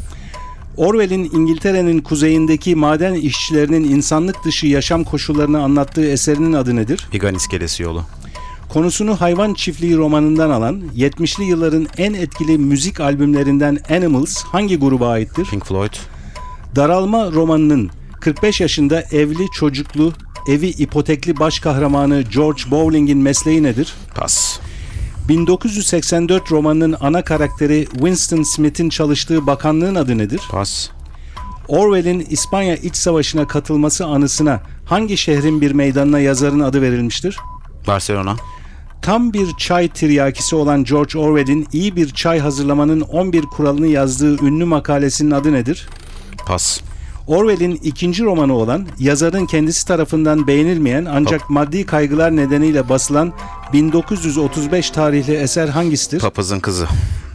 Orwell'in 0.77 1.25
İngiltere'nin 1.25 2.01
kuzeyindeki 2.01 2.75
maden 2.75 3.15
işçilerinin 3.15 3.85
insanlık 3.85 4.45
dışı 4.45 4.67
yaşam 4.67 5.05
koşullarını 5.05 5.63
anlattığı 5.63 6.07
eserinin 6.11 6.53
adı 6.53 6.77
nedir? 6.77 7.09
Bigan 7.13 7.35
İskelesi 7.35 7.83
Yolu, 7.83 8.05
Konusunu 8.69 9.21
hayvan 9.21 9.55
çiftliği 9.55 9.97
romanından 9.97 10.51
alan 10.51 10.83
70'li 10.97 11.45
yılların 11.45 11.87
en 11.99 12.15
etkili 12.15 12.59
müzik 12.59 13.01
albümlerinden 13.01 13.79
Animals 13.91 14.45
hangi 14.45 14.79
gruba 14.79 15.09
aittir? 15.09 15.45
Pink 15.45 15.67
Floyd, 15.67 15.93
Daralma 16.77 17.33
romanının 17.33 17.91
45 18.21 18.61
yaşında 18.61 19.03
evli 19.03 19.47
çocuklu 19.55 20.13
evi 20.49 20.67
ipotekli 20.69 21.39
baş 21.39 21.61
kahramanı 21.61 22.23
George 22.23 22.63
Bowling'in 22.71 23.19
mesleği 23.19 23.63
nedir? 23.63 23.95
pas, 24.15 24.59
1984 25.29 26.53
romanının 26.53 26.97
ana 27.01 27.23
karakteri 27.25 27.87
Winston 27.93 28.43
Smith'in 28.43 28.89
çalıştığı 28.89 29.47
bakanlığın 29.47 29.95
adı 29.95 30.19
nedir? 30.19 30.41
pas, 30.51 30.89
Orwell'in 31.69 32.27
İspanya 32.31 32.77
İç 32.77 32.97
Savaşı'na 32.97 33.47
katılması 33.47 34.07
anısına 34.07 34.61
hangi 34.87 35.17
şehrin 35.17 35.61
bir 35.61 35.71
meydanına 35.71 36.21
yazarın 36.21 36.61
adı 36.61 36.83
verilmiştir? 36.83 37.37
Barcelona. 37.87 38.37
Tam 39.03 39.33
bir 39.33 39.47
çay 39.59 39.89
tiryakisi 39.89 40.57
olan 40.57 40.85
George 40.85 41.19
Orwell'in 41.19 41.67
iyi 41.73 41.97
bir 41.97 42.09
çay 42.11 42.39
hazırlamanın 42.39 43.01
11 43.01 43.43
kuralını 43.43 43.87
yazdığı 43.87 44.45
ünlü 44.45 44.65
makalesinin 44.65 45.31
adı 45.31 45.53
nedir? 45.53 45.89
Pas. 46.47 46.81
Orwell'in 47.27 47.81
ikinci 47.83 48.25
romanı 48.25 48.55
olan, 48.55 48.87
yazarın 48.99 49.47
kendisi 49.47 49.87
tarafından 49.87 50.47
beğenilmeyen 50.47 51.05
ancak 51.05 51.51
maddi 51.51 51.87
kaygılar 51.87 52.37
nedeniyle 52.37 52.89
basılan 52.89 53.33
1935 53.73 54.91
tarihli 54.91 55.35
eser 55.35 55.69
hangisidir? 55.69 56.21
Papazın 56.21 56.61
kızı. 56.61 56.87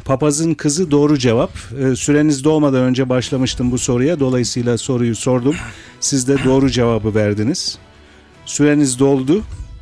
Papazın 0.06 0.54
kızı 0.54 0.92
doğru 0.92 1.18
cevap. 1.18 1.52
Ee, 1.80 1.96
süreniz 1.96 2.44
dolmadan 2.44 2.82
önce 2.82 3.10
başlamıştım 3.10 3.72
bu 3.72 3.78
soruya. 3.78 4.20
Dolayısıyla 4.20 4.78
soruyu 4.78 5.16
sordum. 5.16 5.56
Siz 6.00 6.28
de 6.28 6.44
doğru 6.44 6.70
cevabı 6.72 7.16
verdiniz. 7.16 7.78
Süreniz 8.46 9.00
doldu. 9.00 9.42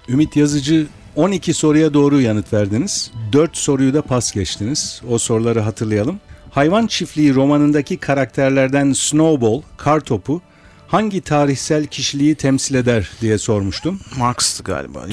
Ümit 0.09 0.35
Yazıcı 0.35 0.87
12 1.15 1.53
soruya 1.53 1.93
doğru 1.93 2.21
yanıt 2.21 2.53
verdiniz. 2.53 3.11
4 3.33 3.57
soruyu 3.57 3.93
da 3.93 4.01
pas 4.01 4.31
geçtiniz. 4.31 5.01
O 5.09 5.17
soruları 5.17 5.59
hatırlayalım. 5.59 6.19
Hayvan 6.51 6.87
Çiftliği 6.87 7.35
romanındaki 7.35 7.97
karakterlerden 7.97 8.93
Snowball, 8.93 9.61
Kartopu 9.77 10.41
hangi 10.87 11.21
tarihsel 11.21 11.85
kişiliği 11.85 12.35
temsil 12.35 12.75
eder 12.75 13.11
diye 13.21 13.37
sormuştum. 13.37 13.99
Marx'tı 14.17 14.63
galiba. 14.63 15.05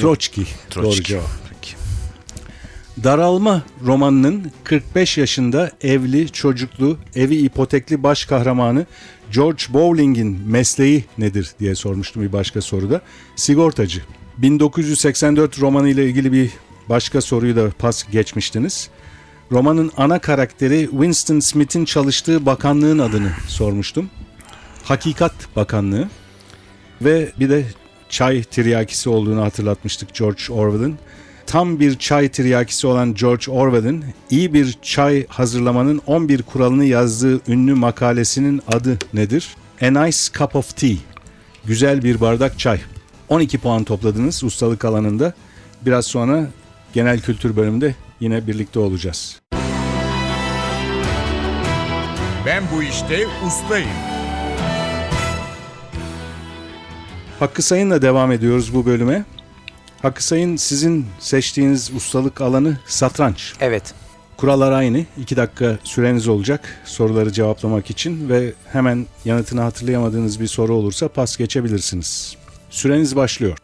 Troçki. 0.70 0.84
Doğru 0.84 1.02
cevap. 1.02 1.48
Daralma 3.04 3.62
romanının 3.86 4.52
45 4.64 5.18
yaşında 5.18 5.70
evli, 5.82 6.28
çocuklu, 6.28 6.98
evi 7.14 7.36
ipotekli 7.36 8.02
baş 8.02 8.24
kahramanı 8.24 8.86
George 9.32 9.64
Bowling'in 9.68 10.40
mesleği 10.46 11.04
nedir 11.18 11.50
diye 11.60 11.74
sormuştum 11.74 12.22
bir 12.22 12.32
başka 12.32 12.60
soruda. 12.60 13.00
Sigortacı. 13.36 14.02
1984 14.38 15.60
romanı 15.60 15.88
ile 15.88 16.04
ilgili 16.04 16.32
bir 16.32 16.50
başka 16.88 17.20
soruyu 17.20 17.56
da 17.56 17.70
pas 17.70 18.04
geçmiştiniz. 18.10 18.88
Romanın 19.52 19.92
ana 19.96 20.18
karakteri 20.18 20.88
Winston 20.90 21.40
Smith'in 21.40 21.84
çalıştığı 21.84 22.46
bakanlığın 22.46 22.98
adını 22.98 23.30
sormuştum. 23.48 24.10
Hakikat 24.84 25.32
Bakanlığı 25.56 26.08
ve 27.02 27.32
bir 27.40 27.50
de 27.50 27.64
çay 28.08 28.42
tiryakisi 28.42 29.08
olduğunu 29.08 29.42
hatırlatmıştık 29.42 30.14
George 30.14 30.42
Orwell'ın 30.50 30.98
tam 31.46 31.80
bir 31.80 31.98
çay 31.98 32.28
tiryakisi 32.28 32.86
olan 32.86 33.14
George 33.14 33.50
Orwell'in 33.50 34.04
iyi 34.30 34.54
bir 34.54 34.78
çay 34.82 35.26
hazırlamanın 35.26 36.00
11 36.06 36.42
kuralını 36.42 36.84
yazdığı 36.84 37.40
ünlü 37.48 37.74
makalesinin 37.74 38.62
adı 38.68 38.98
nedir? 39.14 39.48
A 39.82 39.86
Nice 39.90 40.18
Cup 40.38 40.56
of 40.56 40.76
Tea. 40.76 40.96
Güzel 41.64 42.02
bir 42.02 42.20
bardak 42.20 42.58
çay. 42.58 42.80
12 43.28 43.58
puan 43.58 43.84
topladınız 43.84 44.44
ustalık 44.44 44.84
alanında. 44.84 45.32
Biraz 45.82 46.06
sonra 46.06 46.46
genel 46.92 47.20
kültür 47.20 47.56
bölümünde 47.56 47.94
yine 48.20 48.46
birlikte 48.46 48.78
olacağız. 48.78 49.40
Ben 52.46 52.64
bu 52.74 52.82
işte 52.82 53.26
ustayım. 53.46 53.88
Hakkı 57.38 57.62
Sayın'la 57.62 58.02
devam 58.02 58.32
ediyoruz 58.32 58.74
bu 58.74 58.86
bölüme. 58.86 59.24
Hakkı 60.02 60.24
Sayın 60.24 60.56
sizin 60.56 61.06
seçtiğiniz 61.18 61.90
ustalık 61.96 62.40
alanı 62.40 62.78
satranç. 62.86 63.54
Evet. 63.60 63.94
Kurallar 64.36 64.72
aynı. 64.72 65.04
2 65.18 65.36
dakika 65.36 65.78
süreniz 65.84 66.28
olacak 66.28 66.82
soruları 66.84 67.32
cevaplamak 67.32 67.90
için 67.90 68.28
ve 68.28 68.52
hemen 68.72 69.06
yanıtını 69.24 69.60
hatırlayamadığınız 69.60 70.40
bir 70.40 70.46
soru 70.46 70.74
olursa 70.74 71.08
pas 71.08 71.36
geçebilirsiniz. 71.36 72.36
Süreniz 72.70 73.16
başlıyor. 73.16 73.58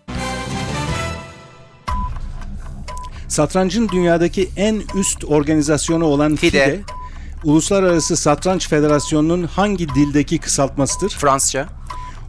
Satrancın 3.28 3.88
dünyadaki 3.88 4.50
en 4.56 4.82
üst 4.94 5.25
organizasyonu 5.25 6.04
olan 6.04 6.37
FIDE, 6.37 6.64
FIDE, 6.64 6.80
Uluslararası 7.44 8.16
Satranç 8.16 8.68
Federasyonu'nun 8.68 9.42
hangi 9.44 9.88
dildeki 9.88 10.38
kısaltmasıdır? 10.38 11.11
Fransızca. 11.11 11.68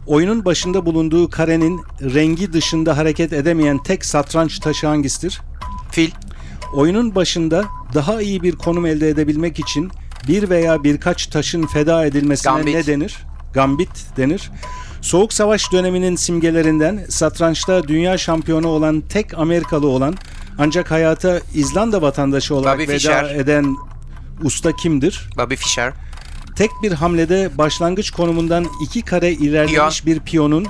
Oyunun 0.06 0.44
başında 0.44 0.86
bulunduğu 0.86 1.30
karenin 1.30 1.80
rengi 2.00 2.52
dışında 2.52 2.96
hareket 2.96 3.32
edemeyen 3.32 3.82
tek 3.82 4.04
satranç 4.04 4.58
taşı 4.58 4.86
hangisidir? 4.86 5.40
Fil. 5.90 6.10
Oyunun 6.74 7.14
başında 7.14 7.64
daha 7.94 8.22
iyi 8.22 8.42
bir 8.42 8.56
konum 8.56 8.86
elde 8.86 9.08
edebilmek 9.08 9.58
için 9.58 9.90
bir 10.28 10.50
veya 10.50 10.84
birkaç 10.84 11.26
taşın 11.26 11.66
feda 11.66 12.06
edilmesine 12.06 12.52
Gambit. 12.52 12.74
ne 12.74 12.86
denir? 12.86 13.16
Gambit 13.54 14.16
denir. 14.16 14.50
Soğuk 15.06 15.32
Savaş 15.32 15.72
döneminin 15.72 16.16
simgelerinden 16.16 17.06
satrançta 17.08 17.88
dünya 17.88 18.18
şampiyonu 18.18 18.68
olan 18.68 19.00
tek 19.00 19.38
Amerikalı 19.38 19.88
olan 19.88 20.14
ancak 20.58 20.90
hayata 20.90 21.40
İzlanda 21.54 22.02
vatandaşı 22.02 22.54
olarak 22.54 22.78
Bobby 22.78 22.82
veda 22.82 22.92
Fischer. 22.98 23.24
eden 23.24 23.76
usta 24.42 24.72
kimdir? 24.76 25.30
Bobby 25.36 25.54
Fischer. 25.54 25.92
Tek 26.56 26.70
bir 26.82 26.92
hamlede 26.92 27.50
başlangıç 27.58 28.10
konumundan 28.10 28.66
iki 28.82 29.02
kare 29.02 29.32
ilerlemiş 29.32 30.02
Piyon. 30.02 30.16
bir 30.18 30.24
piyonun 30.24 30.66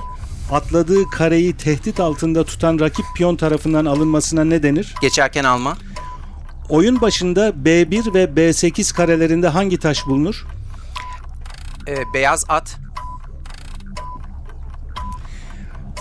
atladığı 0.51 1.09
kareyi 1.09 1.57
tehdit 1.57 1.99
altında 1.99 2.43
tutan 2.43 2.79
rakip 2.79 3.05
piyon 3.15 3.35
tarafından 3.35 3.85
alınmasına 3.85 4.43
ne 4.43 4.63
denir? 4.63 4.95
Geçerken 5.01 5.43
alma. 5.43 5.77
Oyun 6.69 7.01
başında 7.01 7.49
B1 7.49 8.13
ve 8.13 8.23
B8 8.23 8.95
karelerinde 8.95 9.47
hangi 9.47 9.77
taş 9.79 10.05
bulunur? 10.05 10.45
Ee, 11.87 12.13
beyaz 12.13 12.45
at. 12.49 12.77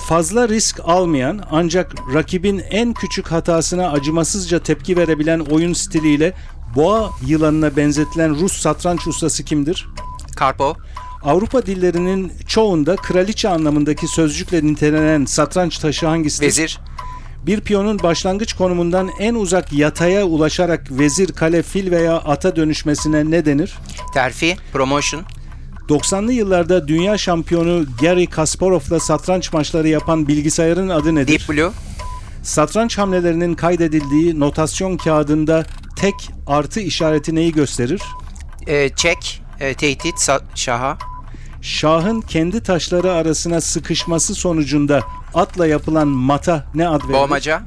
Fazla 0.08 0.48
risk 0.48 0.80
almayan 0.84 1.44
ancak 1.50 1.92
rakibin 2.14 2.62
en 2.70 2.92
küçük 2.92 3.32
hatasına 3.32 3.90
acımasızca 3.90 4.58
tepki 4.58 4.96
verebilen 4.96 5.40
oyun 5.40 5.72
stiliyle 5.72 6.32
boğa 6.76 7.10
yılanına 7.26 7.76
benzetilen 7.76 8.40
Rus 8.40 8.60
satranç 8.60 9.06
ustası 9.06 9.44
kimdir? 9.44 9.88
Karpo. 10.36 10.76
Avrupa 11.22 11.66
dillerinin 11.66 12.32
çoğunda 12.46 12.96
kraliçe 12.96 13.48
anlamındaki 13.48 14.08
sözcükle 14.08 14.66
nitelenen 14.66 15.25
satranç 15.25 15.78
taşı 15.78 16.06
hangisidir? 16.06 16.46
Vezir. 16.46 16.80
Bir 17.46 17.60
piyonun 17.60 17.98
başlangıç 17.98 18.52
konumundan 18.52 19.10
en 19.18 19.34
uzak 19.34 19.72
yataya 19.72 20.25
ulaşarak 20.25 20.90
vezir, 20.90 21.32
kale, 21.32 21.62
fil 21.62 21.90
veya 21.90 22.16
ata 22.16 22.56
dönüşmesine 22.56 23.30
ne 23.30 23.44
denir? 23.44 23.75
Terfi. 24.14 24.56
Promotion. 24.72 25.22
90'lı 25.88 26.33
yıllarda 26.33 26.88
dünya 26.88 27.19
şampiyonu 27.19 27.85
Gary 28.00 28.26
Kasparov'la 28.26 29.00
satranç 29.00 29.52
maçları 29.52 29.88
yapan 29.88 30.28
bilgisayarın 30.28 30.88
adı 30.88 31.14
nedir? 31.14 31.40
Deep 31.49 31.49
Blue. 31.49 31.71
Satranç 32.43 32.99
hamlelerinin 32.99 33.55
kaydedildiği 33.55 34.40
notasyon 34.40 34.97
kağıdında 34.97 35.66
tek 35.97 36.14
artı 36.47 36.81
işareti 36.81 37.35
neyi 37.35 37.52
gösterir? 37.52 38.02
Ee, 38.66 38.88
çek. 38.97 39.43
Ee, 39.61 39.75
tehdit. 39.75 40.28
Şaha. 40.55 40.99
Şahın 41.62 42.21
kendi 42.21 42.62
taşları 42.62 43.12
arasına 43.12 43.61
sıkışması 43.61 44.35
sonucunda 44.35 45.02
atla 45.35 45.66
yapılan 45.66 46.09
mata 46.09 46.66
ne 46.75 46.88
ad 46.88 47.02
verilir? 47.02 47.14
Boğmaca. 47.14 47.62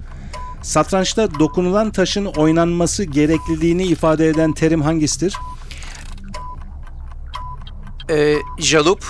Satrançta 0.62 1.40
dokunulan 1.40 1.92
taşın 1.92 2.26
oynanması 2.26 3.04
gerekliliğini 3.04 3.84
ifade 3.84 4.28
eden 4.28 4.52
terim 4.54 4.82
hangisidir? 4.82 5.36
Ee, 8.10 8.36
jalup. 8.60 9.06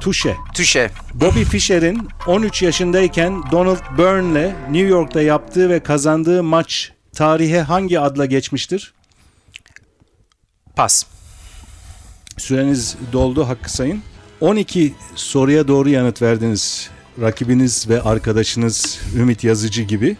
Tuşe. 0.00 0.36
Tüşe. 0.54 0.90
Bobby 1.14 1.42
Fischer'in 1.42 2.08
13 2.26 2.62
yaşındayken 2.62 3.42
Donald 3.52 3.98
Byrne'le 3.98 4.54
New 4.70 4.88
York'ta 4.88 5.22
yaptığı 5.22 5.70
ve 5.70 5.80
kazandığı 5.80 6.42
maç 6.42 6.92
tarihe 7.14 7.60
hangi 7.60 8.00
adla 8.00 8.26
geçmiştir? 8.26 8.94
Pas. 10.76 11.04
Süreniz 12.38 12.96
doldu 13.12 13.48
Hakkı 13.48 13.72
Sayın. 13.72 14.02
12 14.40 14.94
soruya 15.14 15.68
doğru 15.68 15.88
yanıt 15.88 16.22
verdiniz. 16.22 16.90
Rakibiniz 17.20 17.88
ve 17.88 18.02
arkadaşınız 18.02 19.00
Ümit 19.14 19.44
Yazıcı 19.44 19.82
gibi. 19.82 20.16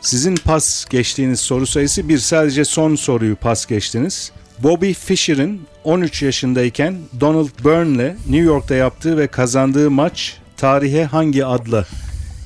Sizin 0.00 0.36
pas 0.36 0.84
geçtiğiniz 0.84 1.40
soru 1.40 1.66
sayısı 1.66 2.08
bir 2.08 2.18
sadece 2.18 2.64
son 2.64 2.94
soruyu 2.94 3.36
pas 3.36 3.66
geçtiniz. 3.66 4.32
Bobby 4.62 4.92
Fischer'in 4.92 5.62
13 5.84 6.22
yaşındayken 6.22 6.96
Donald 7.20 7.48
Byrne'le 7.64 8.08
New 8.28 8.36
York'ta 8.46 8.74
yaptığı 8.74 9.18
ve 9.18 9.26
kazandığı 9.26 9.90
maç 9.90 10.36
tarihe 10.56 11.04
hangi 11.04 11.44
adla 11.46 11.86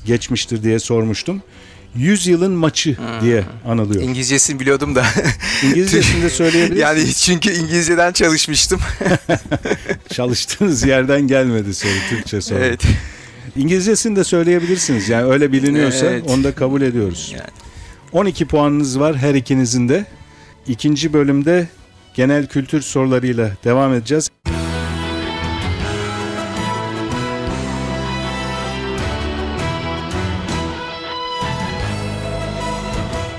geçmiştir 0.05 0.63
diye 0.63 0.79
sormuştum. 0.79 1.41
100 1.95 2.27
yılın 2.27 2.51
maçı 2.51 2.97
diye 3.21 3.43
anılıyor. 3.67 4.03
İngilizcesini 4.03 4.59
biliyordum 4.59 4.95
da. 4.95 5.05
İngilizcesini 5.63 6.23
de 6.23 6.29
söyleyebilir 6.29 6.79
yani 6.79 7.13
çünkü 7.13 7.51
İngilizceden 7.51 8.11
çalışmıştım. 8.11 8.79
Çalıştığınız 10.13 10.83
yerden 10.85 11.21
gelmedi 11.21 11.73
soru 11.75 11.91
Türkçe 12.09 12.41
soru. 12.41 12.59
evet. 12.59 12.81
İngilizcesini 13.55 14.15
de 14.15 14.23
söyleyebilirsiniz. 14.23 15.09
Yani 15.09 15.25
öyle 15.31 15.51
biliniyorsa 15.51 16.05
Evet. 16.05 16.23
onu 16.27 16.43
da 16.43 16.55
kabul 16.55 16.81
ediyoruz. 16.81 17.31
Yani. 17.33 17.49
12 18.11 18.45
puanınız 18.45 18.99
var 18.99 19.17
her 19.17 19.35
ikinizin 19.35 19.89
de. 19.89 20.05
İkinci 20.67 21.13
bölümde 21.13 21.67
genel 22.15 22.47
kültür 22.47 22.81
sorularıyla 22.81 23.51
devam 23.63 23.93
edeceğiz. 23.93 24.29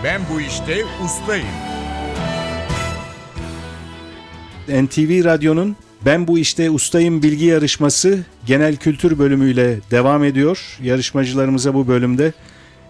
Ben 0.05 0.21
bu 0.33 0.41
işte 0.41 0.85
ustayım. 1.05 1.47
NTV 4.69 5.25
Radyo'nun 5.25 5.77
ben 6.05 6.27
bu 6.27 6.39
işte 6.39 6.71
ustayım 6.71 7.23
bilgi 7.23 7.45
yarışması 7.45 8.19
genel 8.47 8.77
kültür 8.77 9.19
bölümüyle 9.19 9.79
devam 9.91 10.25
ediyor. 10.25 10.79
Yarışmacılarımıza 10.83 11.75
bu 11.75 11.89
bölümde 11.89 12.33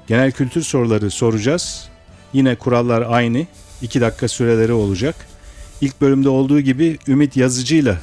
genel 0.07 0.33
kültür 0.33 0.63
soruları 0.63 1.11
soracağız. 1.11 1.89
Yine 2.33 2.55
kurallar 2.55 3.05
aynı. 3.09 3.47
2 3.83 4.01
dakika 4.01 4.29
süreleri 4.29 4.73
olacak. 4.73 5.36
İlk 5.81 6.01
bölümde 6.01 6.29
olduğu 6.29 6.61
gibi 6.61 6.99
Ümit 7.09 7.37
Yazıcı'yla 7.37 7.99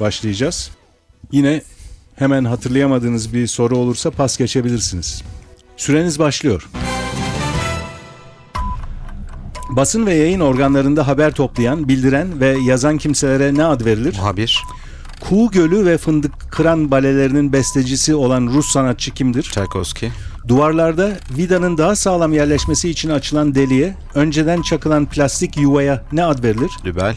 başlayacağız. 0.00 0.70
Yine 1.32 1.62
hemen 2.16 2.44
hatırlayamadığınız 2.44 3.34
bir 3.34 3.46
soru 3.46 3.76
olursa 3.76 4.10
pas 4.10 4.36
geçebilirsiniz. 4.38 5.22
Süreniz 5.76 6.18
başlıyor. 6.18 6.68
Basın 9.70 10.06
ve 10.06 10.14
yayın 10.14 10.40
organlarında 10.40 11.06
haber 11.06 11.34
toplayan, 11.34 11.88
bildiren 11.88 12.40
ve 12.40 12.56
yazan 12.64 12.98
kimselere 12.98 13.54
ne 13.54 13.64
ad 13.64 13.84
verilir? 13.84 14.16
Muhabir, 14.16 14.62
Kuğu 15.20 15.50
Gölü 15.50 15.86
ve 15.86 15.98
Fındık 15.98 16.32
Kıran 16.50 16.90
balelerinin 16.90 17.52
bestecisi 17.52 18.14
olan 18.14 18.46
Rus 18.46 18.72
sanatçı 18.72 19.14
kimdir? 19.14 19.42
Tchaikovsky, 19.42 20.12
Duvarlarda 20.48 21.10
vidanın 21.36 21.78
daha 21.78 21.96
sağlam 21.96 22.32
yerleşmesi 22.32 22.90
için 22.90 23.10
açılan 23.10 23.54
deliğe, 23.54 23.94
önceden 24.14 24.62
çakılan 24.62 25.06
plastik 25.06 25.56
yuvaya 25.56 26.04
ne 26.12 26.24
ad 26.24 26.42
verilir? 26.42 26.70
Dübel, 26.84 27.16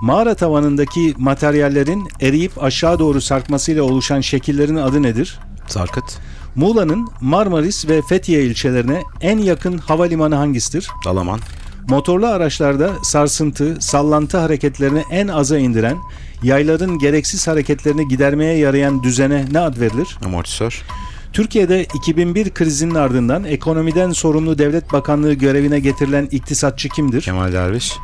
Mağara 0.00 0.34
tavanındaki 0.34 1.14
materyallerin 1.18 2.08
eriyip 2.20 2.62
aşağı 2.62 2.98
doğru 2.98 3.20
sarkmasıyla 3.20 3.82
oluşan 3.82 4.20
şekillerin 4.20 4.76
adı 4.76 5.02
nedir? 5.02 5.38
Sarkıt, 5.66 6.18
Muğla'nın 6.54 7.08
Marmaris 7.20 7.88
ve 7.88 8.02
Fethiye 8.02 8.42
ilçelerine 8.42 9.02
en 9.20 9.38
yakın 9.38 9.78
havalimanı 9.78 10.34
hangisidir? 10.34 10.88
Dalaman, 11.04 11.40
Motorlu 11.88 12.26
araçlarda 12.26 12.90
sarsıntı, 13.02 13.76
sallantı 13.80 14.38
hareketlerini 14.38 15.04
en 15.10 15.28
aza 15.28 15.58
indiren, 15.58 15.96
yayların 16.42 16.98
gereksiz 16.98 17.48
hareketlerini 17.48 18.08
gidermeye 18.08 18.58
yarayan 18.58 19.02
düzene 19.02 19.44
ne 19.52 19.60
ad 19.60 19.80
verilir? 19.80 20.18
amortisör, 20.24 20.84
Türkiye'de 21.32 21.84
2001 21.94 22.50
krizinin 22.50 22.94
ardından 22.94 23.44
ekonomiden 23.44 24.12
sorumlu 24.12 24.58
devlet 24.58 24.92
bakanlığı 24.92 25.32
görevine 25.32 25.80
getirilen 25.80 26.28
iktisatçı 26.30 26.88
kimdir? 26.88 27.22
Kemal 27.22 27.52
Derviş, 27.52 27.96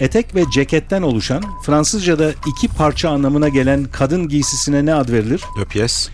Etek 0.00 0.34
ve 0.34 0.44
ceketten 0.50 1.02
oluşan, 1.02 1.42
Fransızca'da 1.62 2.30
iki 2.46 2.68
parça 2.68 3.10
anlamına 3.10 3.48
gelen 3.48 3.84
kadın 3.84 4.28
giysisine 4.28 4.86
ne 4.86 4.94
ad 4.94 5.08
verilir? 5.08 5.42
Öpyes, 5.60 6.08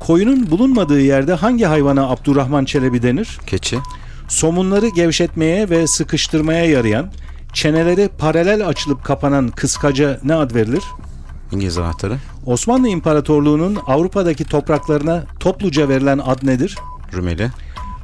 Koyunun 0.00 0.50
bulunmadığı 0.50 1.00
yerde 1.00 1.34
hangi 1.34 1.64
hayvana 1.64 2.10
Abdurrahman 2.10 2.64
Çelebi 2.64 3.02
denir? 3.02 3.38
Keçi, 3.46 3.78
Somunları 4.28 4.88
gevşetmeye 4.88 5.70
ve 5.70 5.86
sıkıştırmaya 5.86 6.64
yarayan, 6.64 7.12
çeneleri 7.52 8.08
paralel 8.18 8.68
açılıp 8.68 9.04
kapanan 9.04 9.48
kıskaca 9.48 10.20
ne 10.24 10.34
ad 10.34 10.54
verilir? 10.54 10.82
İngiliz 11.52 11.78
anahtarı, 11.78 12.18
Osmanlı 12.46 12.88
İmparatorluğu'nun 12.88 13.78
Avrupa'daki 13.86 14.44
topraklarına 14.44 15.24
topluca 15.40 15.88
verilen 15.88 16.18
ad 16.18 16.38
nedir? 16.42 16.76
Rumeli, 17.14 17.50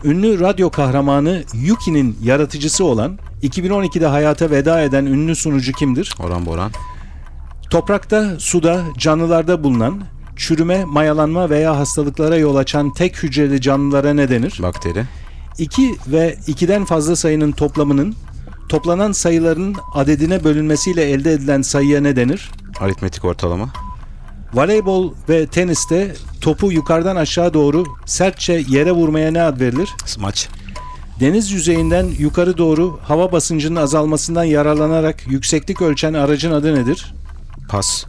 Ünlü 0.05 0.40
radyo 0.40 0.71
kahramanı 0.71 1.43
Yuki'nin 1.55 2.17
yaratıcısı 2.23 2.85
olan, 2.85 3.19
2012'de 3.43 4.07
hayata 4.07 4.50
veda 4.50 4.81
eden 4.81 5.07
ünlü 5.07 5.37
sunucu 5.37 5.73
kimdir? 5.73 6.14
Orhan 6.19 6.47
Boran, 6.47 6.71
Toprakta, 7.71 8.38
suda, 8.38 8.85
canlılarda 8.99 9.64
bulunan, 9.64 10.00
çürüme, 10.37 10.85
mayalanma 10.85 11.50
veya 11.50 11.78
hastalıklara 11.78 12.37
yol 12.37 12.57
açan 12.57 12.93
tek 12.93 13.23
hücreli 13.23 13.61
canlılara 13.61 14.14
ne 14.14 14.28
denir? 14.28 14.59
Bakteri, 14.62 15.05
2 15.59 15.95
ve 16.07 16.35
2'den 16.49 16.85
fazla 16.85 17.17
sayının 17.17 17.52
toplamının 17.52 18.14
toplanan 18.69 19.12
sayıların 19.12 19.76
adedine 19.94 20.44
bölünmesiyle 20.44 21.11
elde 21.11 21.33
edilen 21.33 21.62
sayıya 21.62 22.01
ne 22.01 22.16
denir? 22.16 22.51
Aritmetik 22.81 23.25
ortalama, 23.25 23.69
Voleybol 24.55 25.12
ve 25.29 25.47
teniste 25.47 26.14
topu 26.41 26.73
yukarıdan 26.73 27.17
aşağı 27.17 27.55
doğru 27.55 27.85
sertçe 28.07 28.64
yere 28.69 28.93
vurmaya 28.93 29.31
ne 29.31 29.43
ad 29.43 29.61
verilir? 29.61 29.88
smaç, 30.07 30.49
Deniz 31.21 31.51
yüzeyinden 31.51 32.07
yukarı 32.19 32.59
doğru 32.59 33.01
hava 33.03 33.33
basıncının 33.33 33.77
azalmasından 33.77 34.45
yararlanarak 34.45 35.27
yükseklik 35.27 35.83
ölçen 35.83 36.14
aracın 36.14 36.53
adı 36.53 36.75
nedir? 36.75 37.14
pas, 37.69 38.05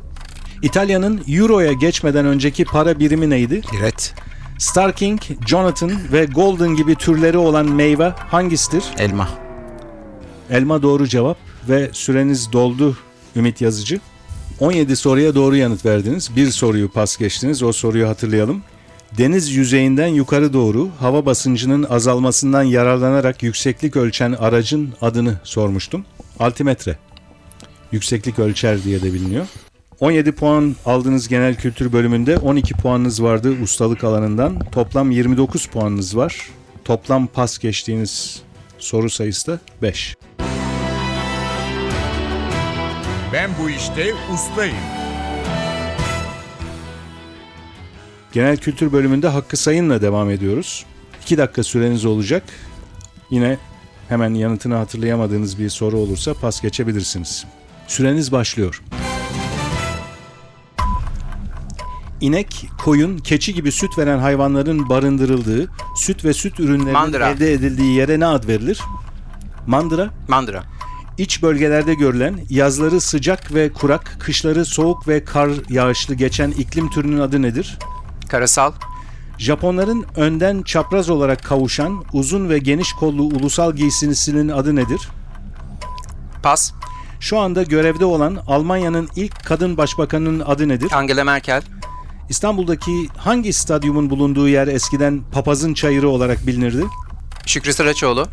İtalya'nın 0.61 1.21
Euro'ya 1.27 1.73
geçmeden 1.73 2.25
önceki 2.25 2.65
para 2.65 2.99
birimi 2.99 3.29
neydi? 3.29 3.61
liret, 3.73 4.13
Starking, 4.57 5.21
Jonathan 5.47 5.91
ve 6.13 6.25
Golden 6.25 6.75
gibi 6.75 6.95
türleri 6.95 7.37
olan 7.37 7.65
meyve 7.71 8.09
hangisidir? 8.09 8.83
elma, 8.97 9.29
Elma 10.49 10.81
doğru 10.81 11.07
cevap 11.07 11.37
ve 11.69 11.89
süreniz 11.93 12.51
doldu 12.51 12.97
Ümit 13.35 13.61
Yazıcı. 13.61 13.99
17 14.59 14.95
soruya 14.95 15.35
doğru 15.35 15.55
yanıt 15.55 15.85
verdiniz. 15.85 16.35
Bir 16.35 16.51
soruyu 16.51 16.91
pas 16.91 17.17
geçtiniz. 17.17 17.63
O 17.63 17.71
soruyu 17.71 18.07
hatırlayalım. 18.07 18.61
Deniz 19.17 19.49
yüzeyinden 19.51 20.07
yukarı 20.07 20.53
doğru 20.53 20.89
hava 20.99 21.25
basıncının 21.25 21.85
azalmasından 21.89 22.63
yararlanarak 22.63 23.43
yükseklik 23.43 23.95
ölçen 23.95 24.31
aracın 24.31 24.93
adını 25.01 25.39
sormuştum. 25.43 26.05
Altimetre. 26.39 26.97
Yükseklik 27.91 28.39
ölçer 28.39 28.83
diye 28.83 29.01
de 29.01 29.13
biliniyor. 29.13 29.47
17 29.99 30.31
puan 30.31 30.75
aldığınız 30.85 31.27
genel 31.27 31.55
kültür 31.55 31.93
bölümünde 31.93 32.37
12 32.37 32.73
puanınız 32.73 33.23
vardı 33.23 33.53
ustalık 33.63 34.03
alanından. 34.03 34.59
Toplam 34.59 35.11
29 35.11 35.65
puanınız 35.65 36.17
var. 36.17 36.49
Toplam 36.85 37.27
pas 37.27 37.57
geçtiğiniz 37.57 38.41
soru 38.79 39.09
sayısı 39.09 39.51
da 39.51 39.59
5. 39.81 40.15
Ben 43.33 43.49
bu 43.63 43.69
işte 43.69 44.13
ustayım. 44.33 44.75
Genel 48.31 48.57
kültür 48.57 48.91
bölümünde 48.91 49.27
Hakkı 49.27 49.57
Sayın'la 49.57 50.01
devam 50.01 50.29
ediyoruz. 50.29 50.85
2 51.23 51.37
dakika 51.37 51.63
süreniz 51.63 52.05
olacak. 52.05 52.43
Yine 53.29 53.57
hemen 54.09 54.33
yanıtını 54.33 54.75
hatırlayamadığınız 54.75 55.59
bir 55.59 55.69
soru 55.69 55.97
olursa 55.97 56.33
pas 56.33 56.61
geçebilirsiniz. 56.61 57.45
Süreniz 57.87 58.31
başlıyor. 58.31 58.83
İnek, 62.21 62.65
koyun, 62.83 63.17
keçi 63.17 63.53
gibi 63.53 63.71
süt 63.71 63.97
veren 63.97 64.19
hayvanların 64.19 64.89
barındırıldığı, 64.89 65.69
süt 65.95 66.25
ve 66.25 66.33
süt 66.33 66.59
ürünlerinin 66.59 66.93
Mandıra. 66.93 67.29
elde 67.29 67.53
edildiği 67.53 67.95
yere 67.95 68.19
ne 68.19 68.25
ad 68.25 68.47
verilir? 68.47 68.81
Mandıra, 69.67 70.09
Mandıra. 70.27 70.63
İç 71.19 71.41
bölgelerde 71.41 71.93
görülen, 71.93 72.39
yazları 72.49 73.01
sıcak 73.01 73.53
ve 73.53 73.73
kurak, 73.73 74.17
kışları 74.19 74.65
soğuk 74.65 75.07
ve 75.07 75.23
kar 75.23 75.49
yağışlı 75.69 76.15
geçen 76.15 76.51
iklim 76.51 76.89
türünün 76.89 77.19
adı 77.19 77.41
nedir? 77.41 77.79
Karasal. 78.29 78.71
Japonların 79.37 80.05
önden 80.15 80.61
çapraz 80.61 81.09
olarak 81.09 81.43
kavuşan 81.43 82.03
uzun 82.13 82.49
ve 82.49 82.57
geniş 82.59 82.93
kollu 82.93 83.23
ulusal 83.23 83.73
giysisinin 83.73 84.49
adı 84.49 84.75
nedir? 84.75 85.09
Pas. 86.43 86.71
Şu 87.19 87.39
anda 87.39 87.63
görevde 87.63 88.05
olan 88.05 88.39
Almanya'nın 88.47 89.09
ilk 89.15 89.45
kadın 89.45 89.77
başbakanının 89.77 90.39
adı 90.39 90.67
nedir? 90.67 90.91
Angela 90.91 91.23
Merkel. 91.23 91.61
İstanbul'daki 92.29 93.07
hangi 93.17 93.53
stadyumun 93.53 94.09
bulunduğu 94.09 94.47
yer 94.47 94.67
eskiden 94.67 95.21
papazın 95.31 95.73
çayırı 95.73 96.09
olarak 96.09 96.47
bilinirdi? 96.47 96.83
Şükrü 97.45 97.73
Saraçoğlu. 97.73 98.27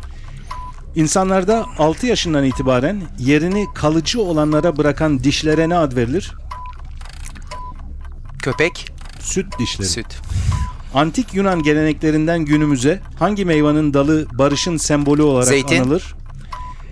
İnsanlarda 0.97 1.65
6 1.79 2.07
yaşından 2.07 2.45
itibaren 2.45 3.01
yerini 3.19 3.67
kalıcı 3.75 4.21
olanlara 4.21 4.77
bırakan 4.77 5.23
dişlere 5.23 5.69
ne 5.69 5.77
ad 5.77 5.95
verilir? 5.95 6.33
Köpek. 8.41 8.91
Süt 9.19 9.59
dişleri. 9.59 9.87
Süt. 9.87 10.05
Antik 10.93 11.33
Yunan 11.33 11.63
geleneklerinden 11.63 12.45
günümüze 12.45 13.01
hangi 13.19 13.45
meyvanın 13.45 13.93
dalı 13.93 14.25
barışın 14.33 14.77
sembolü 14.77 15.21
olarak 15.21 15.47
Zeytin. 15.47 15.81
anılır? 15.81 16.15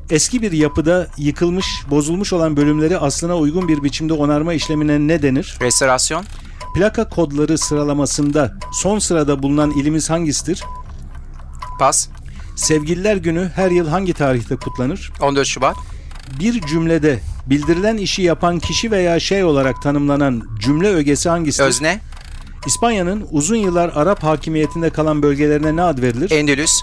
Eski 0.10 0.42
bir 0.42 0.52
yapıda 0.52 1.08
yıkılmış, 1.18 1.66
bozulmuş 1.90 2.34
olan 2.34 2.58
bölümleri 2.58 2.98
aslına 2.98 3.38
uygun 3.38 3.68
bir 3.68 3.84
biçimde 3.84 4.14
onarma 4.14 4.54
işlemine 4.54 5.00
ne 5.00 5.22
denir? 5.22 5.58
Restorasyon. 5.62 6.26
Plaka 6.76 7.10
kodları 7.10 7.58
sıralamasında 7.58 8.54
son 8.74 9.00
sırada 9.00 9.44
bulunan 9.44 9.72
ilimiz 9.72 10.10
hangisidir? 10.10 10.64
Pas. 11.80 12.10
Sevgililer 12.56 13.16
Günü 13.16 13.52
her 13.56 13.72
yıl 13.72 13.88
hangi 13.88 14.14
tarihte 14.14 14.56
kutlanır? 14.56 15.12
14 15.22 15.48
Şubat. 15.48 15.76
Bir 16.40 16.62
cümlede 16.62 17.20
bildirilen 17.46 17.98
işi 17.98 18.22
yapan 18.22 18.60
kişi 18.60 18.92
veya 18.92 19.20
şey 19.20 19.44
olarak 19.44 19.82
tanımlanan 19.82 20.44
cümle 20.60 20.88
ögesi 20.88 21.30
hangisidir? 21.30 21.68
Özne. 21.68 22.00
İspanya'nın 22.66 23.28
uzun 23.32 23.56
yıllar 23.56 23.92
Arap 23.96 24.24
hakimiyetinde 24.24 24.90
kalan 24.90 25.22
bölgelerine 25.22 25.76
ne 25.76 25.82
ad 25.82 26.02
verilir? 26.02 26.32
Endülüs. 26.32 26.82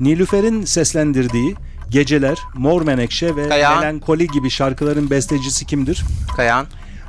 Nilüfer'in 0.00 0.64
seslendirdiği 0.64 1.54
Geceler, 1.90 2.38
Mor 2.54 2.82
Menekşe 2.82 3.36
ve 3.36 3.48
Kayahan. 3.48 3.80
Melankoli 3.80 4.26
gibi 4.26 4.50
şarkıların 4.50 5.10
bestecisi 5.10 5.66
kimdir? 5.66 6.04
Kayahan. 6.36 6.66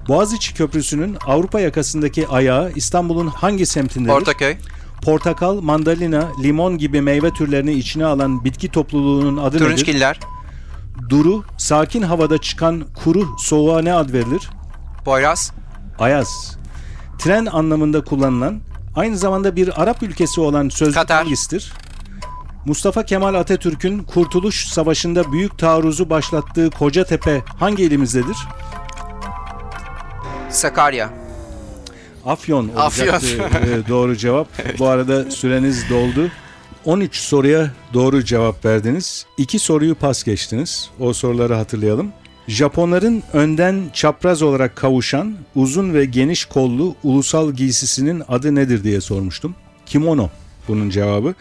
Boğaziçi 0.07 0.53
Köprüsü'nün 0.53 1.17
Avrupa 1.25 1.59
yakasındaki 1.59 2.27
ayağı 2.27 2.71
İstanbul'un 2.75 3.27
hangi 3.27 3.65
semtindedir? 3.65 4.13
Ortaköy. 4.13 4.55
Portakal, 5.01 5.61
mandalina, 5.61 6.27
limon 6.43 6.77
gibi 6.77 7.01
meyve 7.01 7.31
türlerini 7.31 7.73
içine 7.73 8.05
alan 8.05 8.45
bitki 8.45 8.71
topluluğunun 8.71 9.37
adı 9.37 9.55
nedir? 9.55 9.65
Turunçgiller, 9.65 10.19
Duru, 11.09 11.43
sakin 11.57 12.01
havada 12.01 12.37
çıkan 12.37 12.85
kuru 13.03 13.27
soğuğa 13.39 13.81
ne 13.81 13.93
ad 13.93 14.13
verilir? 14.13 14.49
Poyraz, 15.05 15.51
Ayaz. 15.99 16.57
Tren 17.19 17.45
anlamında 17.45 18.03
kullanılan, 18.03 18.61
aynı 18.95 19.17
zamanda 19.17 19.55
bir 19.55 19.81
Arap 19.81 20.03
ülkesi 20.03 20.41
olan 20.41 20.69
sözcük 20.69 20.95
Katar. 20.95 21.23
hangisidir? 21.23 21.73
Mustafa 22.65 23.05
Kemal 23.05 23.33
Atatürk'ün 23.33 24.03
Kurtuluş 24.03 24.67
Savaşı'nda 24.67 25.31
büyük 25.31 25.59
taarruzu 25.59 26.09
başlattığı 26.09 26.69
Kocatepe 26.69 27.41
hangi 27.59 27.83
ilimizdedir? 27.83 28.37
Sakarya. 30.49 31.20
Afyon 32.25 32.69
olacaktı 32.69 33.43
Afyon. 33.43 33.61
e, 33.81 33.87
doğru 33.87 34.15
cevap. 34.17 34.47
Bu 34.79 34.87
arada 34.87 35.31
süreniz 35.31 35.89
doldu. 35.89 36.31
13 36.85 37.15
soruya 37.15 37.71
doğru 37.93 38.23
cevap 38.23 38.65
verdiniz. 38.65 39.25
2 39.37 39.59
soruyu 39.59 39.95
pas 39.95 40.23
geçtiniz. 40.23 40.89
O 40.99 41.13
soruları 41.13 41.53
hatırlayalım. 41.53 42.11
Japonların 42.47 43.23
önden 43.33 43.81
çapraz 43.93 44.41
olarak 44.41 44.75
kavuşan 44.75 45.35
uzun 45.55 45.93
ve 45.93 46.05
geniş 46.05 46.45
kollu 46.45 46.95
ulusal 47.03 47.51
giysisinin 47.51 48.23
adı 48.27 48.55
nedir 48.55 48.83
diye 48.83 49.01
sormuştum. 49.01 49.55
Kimono 49.85 50.29
bunun 50.67 50.89
cevabı. 50.89 51.33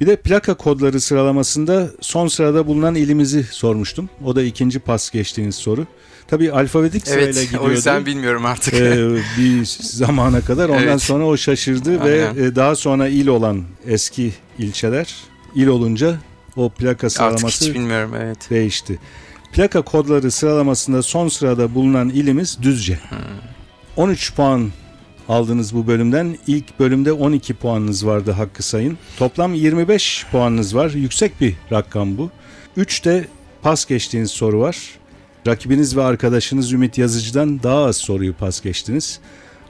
Bir 0.00 0.06
de 0.06 0.16
plaka 0.16 0.54
kodları 0.54 1.00
sıralamasında 1.00 1.88
son 2.00 2.28
sırada 2.28 2.66
bulunan 2.66 2.94
ilimizi 2.94 3.44
sormuştum. 3.44 4.10
O 4.24 4.36
da 4.36 4.42
ikinci 4.42 4.78
pas 4.78 5.10
geçtiğiniz 5.10 5.54
soru. 5.54 5.86
Tabii 6.28 6.52
alfabetik 6.52 7.06
sırayla 7.06 7.24
Evet, 7.24 7.42
gidiyordu 7.42 7.66
o 7.66 7.70
yüzden 7.70 8.06
bilmiyorum 8.06 8.46
artık. 8.46 8.74
e, 8.74 9.08
bir 9.38 9.64
zamana 9.80 10.40
kadar. 10.40 10.68
Ondan 10.68 10.82
Evet. 10.82 11.02
sonra 11.02 11.26
o 11.26 11.36
şaşırdı 11.36 12.04
ve 12.04 12.28
Aynen. 12.28 12.44
e, 12.44 12.56
daha 12.56 12.76
sonra 12.76 13.08
il 13.08 13.26
olan 13.26 13.62
eski 13.86 14.32
ilçeler 14.58 15.14
il 15.54 15.66
olunca 15.66 16.16
o 16.56 16.68
plaka 16.68 16.92
artık 17.06 17.12
sıralaması 17.12 17.64
hiç 17.68 17.74
bilmiyorum 17.74 18.12
evet. 18.16 18.50
değişti. 18.50 18.98
Plaka 19.52 19.82
kodları 19.82 20.30
sıralamasında 20.30 21.02
son 21.02 21.28
sırada 21.28 21.74
bulunan 21.74 22.08
ilimiz 22.08 22.58
Düzce. 22.62 22.98
13 23.96 24.34
puan 24.34 24.70
aldınız 25.28 25.74
bu 25.74 25.86
bölümden. 25.86 26.38
İlk 26.46 26.80
bölümde 26.80 27.12
12 27.12 27.54
puanınız 27.54 28.06
vardı 28.06 28.30
Hakkı 28.30 28.62
Sayın. 28.62 28.98
Toplam 29.18 29.54
25 29.54 30.26
puanınız 30.32 30.76
var. 30.76 30.90
Yüksek 30.90 31.40
bir 31.40 31.54
rakam 31.72 32.18
bu. 32.18 32.30
3 32.76 33.04
de 33.04 33.24
pas 33.62 33.84
geçtiğiniz 33.86 34.30
soru 34.30 34.60
var. 34.60 34.76
Rakibiniz 35.46 35.96
ve 35.96 36.02
arkadaşınız 36.02 36.72
Ümit 36.72 36.98
Yazıcı'dan 36.98 37.62
daha 37.62 37.84
az 37.84 37.96
soruyu 37.96 38.34
pas 38.34 38.62
geçtiniz. 38.62 39.20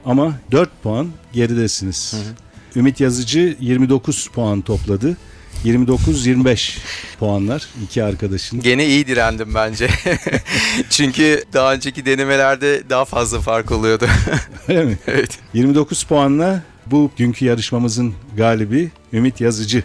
Ama 0.04 0.34
4 0.52 0.82
puan 0.82 1.08
geridesiniz. 1.32 2.14
Ümit 2.76 3.00
Yazıcı 3.00 3.56
29 3.60 4.28
puan 4.28 4.60
topladı. 4.60 5.16
29-25 5.64 6.78
puanlar 7.18 7.68
iki 7.84 8.04
arkadaşın. 8.04 8.60
Gene 8.60 8.86
iyi 8.86 9.06
direndim 9.06 9.54
bence. 9.54 9.88
Çünkü 10.90 11.44
daha 11.52 11.74
önceki 11.74 12.06
denemelerde 12.06 12.82
daha 12.90 13.04
fazla 13.04 13.40
fark 13.40 13.72
oluyordu. 13.72 14.06
Öyle 14.68 14.84
mi? 14.84 14.98
evet. 15.06 15.38
29 15.54 16.02
puanla 16.02 16.62
bu 16.86 17.10
günkü 17.16 17.44
yarışmamızın 17.44 18.14
galibi 18.36 18.90
Ümit 19.12 19.40
Yazıcı. 19.40 19.82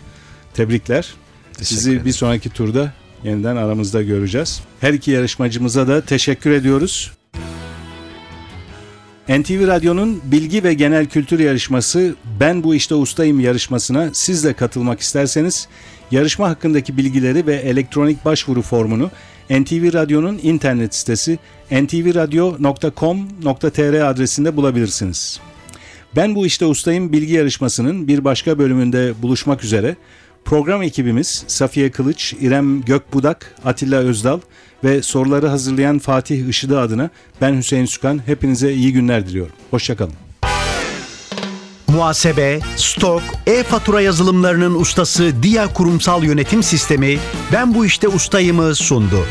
Tebrikler. 0.54 1.14
Sizi 1.62 2.06
bir 2.06 2.12
sonraki 2.12 2.50
turda 2.50 2.94
yeniden 3.24 3.56
aramızda 3.56 4.02
göreceğiz. 4.02 4.62
Her 4.82 4.94
iki 4.94 5.12
yarışmacımıza 5.12 5.88
da 5.88 6.02
teşekkür 6.02 6.52
ediyoruz. 6.52 7.12
NTV 9.30 9.68
Radyo'nun 9.68 10.22
bilgi 10.24 10.64
ve 10.64 10.74
genel 10.74 11.06
kültür 11.06 11.40
yarışması 11.40 12.16
Ben 12.40 12.64
Bu 12.64 12.76
İşte 12.76 12.96
Ustayım 12.96 13.40
yarışmasına 13.40 14.10
siz 14.14 14.44
de 14.44 14.54
katılmak 14.54 15.00
isterseniz 15.00 15.68
yarışma 16.12 16.50
hakkındaki 16.50 16.98
bilgileri 16.98 17.48
ve 17.48 17.56
elektronik 17.56 18.26
başvuru 18.26 18.62
formunu 18.62 19.12
NTV 19.50 19.94
Radyo'nun 19.94 20.40
internet 20.44 20.96
sitesi 20.96 21.40
ntvradio.com.tr 21.72 24.10
adresinde 24.10 24.58
bulabilirsiniz. 24.58 25.40
Ben 26.16 26.36
Bu 26.36 26.46
İşte 26.46 26.66
Ustayım 26.66 27.14
bilgi 27.14 27.34
yarışmasının 27.34 28.08
bir 28.08 28.24
başka 28.24 28.60
bölümünde 28.60 29.14
buluşmak 29.22 29.64
üzere. 29.64 29.96
Program 30.46 30.84
ekibimiz 30.84 31.44
Safiye 31.48 31.92
Kılıç, 31.92 32.34
İrem 32.42 32.82
Gökbudak, 32.82 33.56
Atilla 33.66 34.00
Özdal 34.00 34.40
ve 34.84 35.02
soruları 35.02 35.48
hazırlayan 35.48 36.00
Fatih 36.00 36.48
Işıdı 36.48 36.80
adına 36.80 37.10
ben 37.42 37.58
Hüseyin 37.58 37.86
Sükan. 37.86 38.22
Hepinize 38.26 38.74
iyi 38.74 38.94
günler 38.94 39.28
diliyorum. 39.28 39.54
Hoşçakalın. 39.72 40.14
Muhasebe, 41.88 42.60
stok, 42.76 43.22
e-fatura 43.48 44.02
yazılımlarının 44.02 44.76
ustası 44.76 45.44
Dia 45.44 45.74
Kurumsal 45.74 46.24
Yönetim 46.24 46.64
Sistemi 46.64 47.18
Ben 47.54 47.74
Bu 47.74 47.86
İşte 47.86 48.08
Ustayım'ı 48.08 48.76
sundu. 48.76 49.26